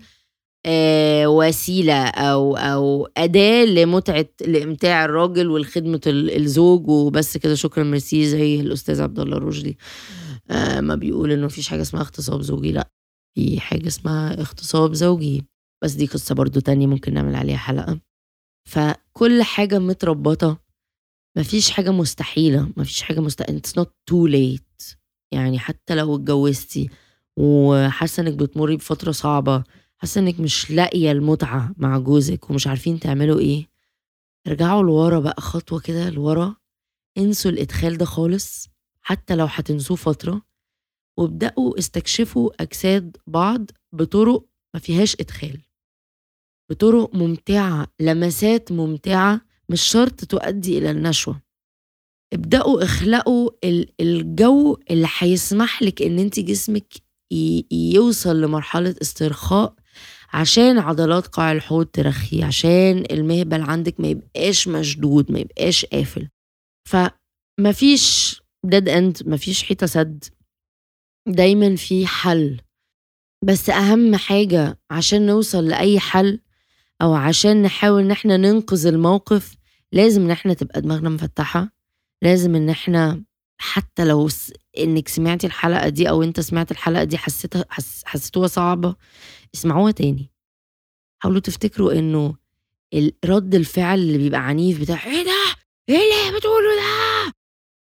آه 0.65 1.27
وسيلة 1.27 2.07
أو 2.07 2.55
أو 2.57 3.07
أداة 3.17 3.65
لمتعة 3.65 4.25
لإمتاع 4.41 5.05
الراجل 5.05 5.47
ولخدمة 5.47 6.01
الزوج 6.07 6.87
وبس 6.89 7.37
كده. 7.37 7.55
شكرا 7.55 7.83
ميرسي. 7.83 8.25
زي 8.25 8.59
الاستاذ 8.59 9.01
عبد 9.01 9.19
الله 9.19 9.37
الرشدي. 9.37 9.77
آه 10.51 10.81
ما 10.81 10.95
بيقول 10.95 11.31
إنه 11.31 11.45
مفيش 11.45 11.67
حاجة 11.69 11.81
اسمها 11.81 12.01
اغتصاب 12.01 12.41
زوجي. 12.41 12.71
لا 12.71 12.89
في 13.35 13.59
حاجة 13.59 13.87
اسمها 13.87 14.39
اغتصاب 14.41 14.93
زوجي. 14.93 15.45
بس 15.83 15.91
دي 15.91 16.05
قصة 16.05 16.35
برضو 16.35 16.59
تانية 16.59 16.87
ممكن 16.87 17.13
نعمل 17.13 17.35
عليها 17.35 17.57
حلقة. 17.57 17.99
فكل 18.69 19.43
حاجة 19.43 19.79
متربطة 19.79 20.63
مفيش 21.37 21.71
حاجة 21.71 21.91
مستحيلة 21.91 22.69
مفيش 22.77 23.01
حاجة 23.01 23.19
مستحيله 23.19 23.59
it's 23.59 23.79
not 23.81 23.87
too 24.11 24.31
late. 24.31 24.95
يعني 25.31 25.59
حتى 25.59 25.95
لو 25.95 26.15
اتجوزتي 26.15 26.89
وحاسة 27.37 28.21
انك 28.23 28.33
بتمري 28.33 28.75
بفترة 28.77 29.11
صعبة 29.11 29.63
حاسة 29.97 30.21
انك 30.21 30.39
مش 30.39 30.71
لاقية 30.71 31.11
المتعة 31.11 31.73
مع 31.77 31.97
جوزك 31.97 32.49
ومش 32.49 32.67
عارفين 32.67 32.99
تعملوا 32.99 33.39
إيه 33.39 33.69
ارجعوا 34.47 34.83
لورا 34.83 35.19
بقى 35.19 35.41
خطوة 35.41 35.79
كده 35.79 36.09
لورا. 36.09 36.55
انسوا 37.17 37.51
الإدخال 37.51 37.97
ده 37.97 38.05
خالص 38.05 38.69
حتى 39.01 39.35
لو 39.35 39.45
هتنسوه 39.49 39.97
فترة. 39.97 40.41
وابدأوا 41.17 41.79
استكشفوا 41.79 42.61
أجساد 42.63 43.17
بعض 43.27 43.71
بطرق 43.91 44.45
ما 44.73 44.79
فيهاش 44.79 45.15
إدخال. 45.19 45.61
بطرق 46.69 47.15
ممتعة 47.15 47.87
لمسات 47.99 48.71
ممتعة 48.71 49.41
مش 49.69 49.81
شرط 49.81 50.25
تؤدي 50.25 50.77
إلى 50.77 50.91
النشوة. 50.91 51.41
ابدأوا 52.33 52.83
اخلقوا 52.83 53.49
الجو 54.01 54.77
اللي 54.91 55.07
هيسمح 55.17 55.81
لك 55.83 56.01
إن 56.01 56.19
أنت 56.19 56.39
جسمك 56.39 56.93
يوصل 57.71 58.41
لمرحلة 58.41 58.95
استرخاء 59.01 59.73
عشان 60.33 60.77
عضلات 60.79 61.27
قاع 61.27 61.51
الحوض 61.51 61.85
ترخي 61.85 62.43
عشان 62.43 63.03
المهبل 63.11 63.61
عندك 63.61 63.99
ما 63.99 64.07
يبقاش 64.07 64.67
مشدود 64.67 65.31
ما 65.31 65.39
يبقاش 65.39 65.85
قافل. 65.85 66.29
فمفيش 66.89 68.41
dead 68.65 68.89
end 68.89 69.17
مفيش 69.25 69.63
حيطة 69.63 69.85
سد. 69.85 70.23
دايما 71.27 71.75
في 71.75 72.07
حل. 72.07 72.61
بس 73.43 73.69
أهم 73.69 74.15
حاجة 74.15 74.79
عشان 74.91 75.25
نوصل 75.25 75.67
لأي 75.67 75.99
حل 75.99 76.39
أو 77.01 77.13
عشان 77.13 77.61
نحاول 77.61 78.01
إن 78.03 78.11
إحنا 78.11 78.37
ننقذ 78.37 78.85
الموقف 78.87 79.55
لازم 79.91 80.21
إن 80.21 80.31
إحنا 80.31 80.53
تبقى 80.53 80.81
دماغنا 80.81 81.09
مفتحة 81.09 81.69
لازم 82.21 82.55
إن 82.55 82.69
إحنا 82.69 83.23
حتى 83.57 84.05
لو 84.05 84.29
إنك 84.77 85.07
سمعتي 85.07 85.47
الحلقة 85.47 85.89
دي 85.89 86.09
أو 86.09 86.23
أنت 86.23 86.39
سمعت 86.39 86.71
الحلقة 86.71 87.03
دي 87.03 87.17
حسيتها 87.17 87.65
حس 87.69 88.01
حسيتوها 88.05 88.47
صعبة 88.47 88.95
اسمعوها 89.55 89.91
تاني 89.91 90.31
حاولوا 91.23 91.39
تفتكروا 91.39 91.93
إنه 91.93 92.35
رد 93.25 93.55
الفعل 93.55 93.99
اللي 93.99 94.17
بيبقى 94.17 94.39
عنيف 94.47 94.81
بتاع 94.81 95.05
إيه 95.05 95.23
ده؟ 95.23 95.55
إيه 95.89 95.95
اللي 95.95 96.37
بتقوله 96.37 96.75
ده؟ 96.75 97.33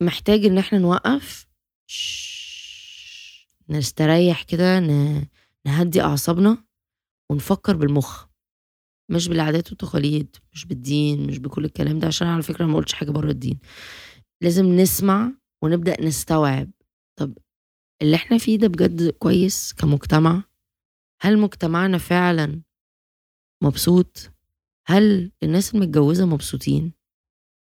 محتاج 0.01 0.45
إن 0.45 0.57
إحنا 0.57 0.79
نوقف 0.79 1.47
نستريح 3.69 4.43
كده 4.43 4.79
نهدي 5.65 6.01
أعصابنا 6.01 6.57
ونفكر 7.31 7.75
بالمخ 7.75 8.25
مش 9.09 9.27
بالعادات 9.27 9.69
والتقاليد 9.69 10.35
مش 10.53 10.65
بالدين 10.65 11.27
مش 11.27 11.39
بكل 11.39 11.65
الكلام 11.65 11.99
ده 11.99 12.07
عشان 12.07 12.27
على 12.27 12.41
فكرة 12.43 12.65
ما 12.65 12.75
قلتش 12.75 12.93
حاجة 12.93 13.11
بره 13.11 13.31
الدين. 13.31 13.59
لازم 14.41 14.65
نسمع 14.65 15.31
ونبدأ 15.63 16.01
نستوعب 16.01 16.71
طب 17.19 17.37
اللي 18.01 18.15
إحنا 18.15 18.37
فيه 18.37 18.57
ده 18.57 18.67
بجد 18.67 19.09
كويس 19.09 19.73
كمجتمع؟ 19.73 20.43
هل 21.21 21.37
مجتمعنا 21.39 21.97
فعلا 21.97 22.61
مبسوط؟ 23.63 24.31
هل 24.87 25.31
الناس 25.43 25.75
المتجوزة 25.75 26.25
مبسوطين؟ 26.25 26.93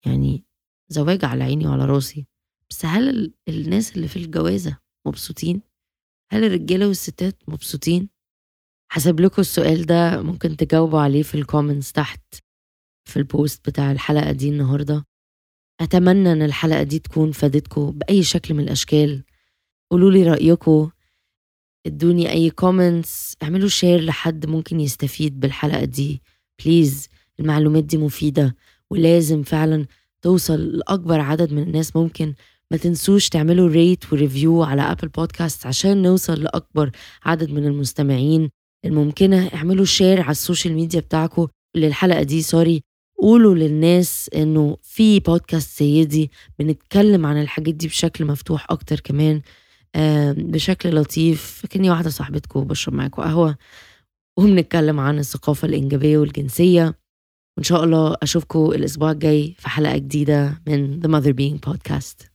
يعني 0.07 0.45
زواج 0.89 1.25
على 1.25 1.45
عيني 1.45 1.67
وعلى 1.67 1.85
راسي 1.85 2.27
بس 2.71 2.85
هل 2.85 3.35
الناس 3.49 3.97
اللي 3.97 4.09
في 4.09 4.17
الجوازة 4.17 4.79
مبسوطين؟ 5.07 5.63
هل 6.33 6.45
الرجالة 6.45 6.87
والستات 6.89 7.49
مبسوطين؟ 7.49 8.09
حسب 8.93 9.21
لكم 9.21 9.43
السؤال 9.43 9.87
ده 9.87 10.23
ممكن 10.23 10.57
تجاوبوا 10.57 11.01
عليه 11.01 11.23
في 11.23 11.35
ال 11.35 11.41
comments 11.41 11.93
تحت 11.93 12.21
في 13.05 13.17
ال 13.17 13.27
post 13.27 13.69
بتاع 13.69 13.93
الحلقة 13.93 14.33
دي 14.33 14.49
النهاردة. 14.49 15.07
أتمنى 15.81 16.33
أن 16.33 16.43
الحلقة 16.43 16.83
دي 16.83 16.99
تكون 16.99 17.33
فادتكم 17.33 17.91
بأي 17.91 18.23
شكل 18.23 18.55
من 18.55 18.65
الأشكال. 18.65 19.25
قولوا 19.91 20.11
لي 20.11 20.23
رأيكم. 20.23 20.91
ادوني 21.87 22.31
أي 22.31 22.51
comments 22.51 23.37
اعملوا 23.43 23.69
share 23.69 24.01
لحد 24.01 24.47
ممكن 24.47 24.81
يستفيد 24.81 25.41
بالحلقة 25.41 25.85
دي. 25.85 26.23
please 26.65 27.09
المعلومات 27.41 27.85
دي 27.85 27.99
مفيدة 27.99 28.57
ولازم 28.91 29.43
فعلا 29.43 29.87
توصل 30.23 30.61
لأكبر 30.61 31.21
عدد 31.21 31.53
من 31.53 31.63
الناس. 31.63 31.97
ممكن 31.97 32.35
ما 32.71 32.77
تنسوش 32.77 33.29
تعملوا 33.29 33.69
rate 33.69 34.13
و 34.13 34.20
review 34.20 34.63
على 34.63 34.83
Apple 34.83 35.09
Podcast 35.09 35.67
عشان 35.67 36.03
نوصل 36.03 36.43
لأكبر 36.43 36.91
عدد 37.25 37.51
من 37.51 37.67
المستمعين. 37.67 38.51
الممكنة 38.85 39.51
اعملوا 39.55 39.85
share 39.85 40.21
على 40.21 40.31
ال 40.31 40.37
social 40.37 40.75
media 40.75 41.01
بتاعكم 41.01 41.47
للحلقة 41.77 42.23
دي 42.23 42.43
sorry 42.43 42.83
قولوا 43.19 43.55
للناس 43.55 44.31
إنه 44.35 44.77
في 44.83 45.21
بودكاست 45.21 45.71
سيدي 45.79 46.31
بنتكلم 46.59 47.27
عن 47.27 47.41
الحاجات 47.41 47.75
دي 47.75 47.87
بشكل 47.87 48.25
مفتوح 48.25 48.67
أكتر 48.71 49.01
كمان 49.01 49.41
بشكل 50.37 50.95
لطيف. 50.95 51.67
كأني 51.73 51.91
واحدة 51.91 52.11
صاحبتكم 52.11 52.65
بشرب 52.65 52.95
معاكم 52.95 53.23
قهوة 53.23 53.57
وبنتكلم 54.39 55.01
عن 55.01 55.19
الثقافة 55.19 55.69
الإنجابية 55.69 56.19
والجنسية. 56.19 56.95
وإن 57.57 57.65
شاء 57.65 57.85
الله 57.85 58.17
أشوفكم 58.23 58.73
الأسبوع 58.73 59.11
الجاي 59.11 59.55
في 59.59 59.69
حلقة 59.69 59.97
جديدة 59.97 60.63
من 60.67 61.01
The 61.03 61.07
Mother 61.07 61.33
Being 61.35 61.71
Podcast. 61.71 62.31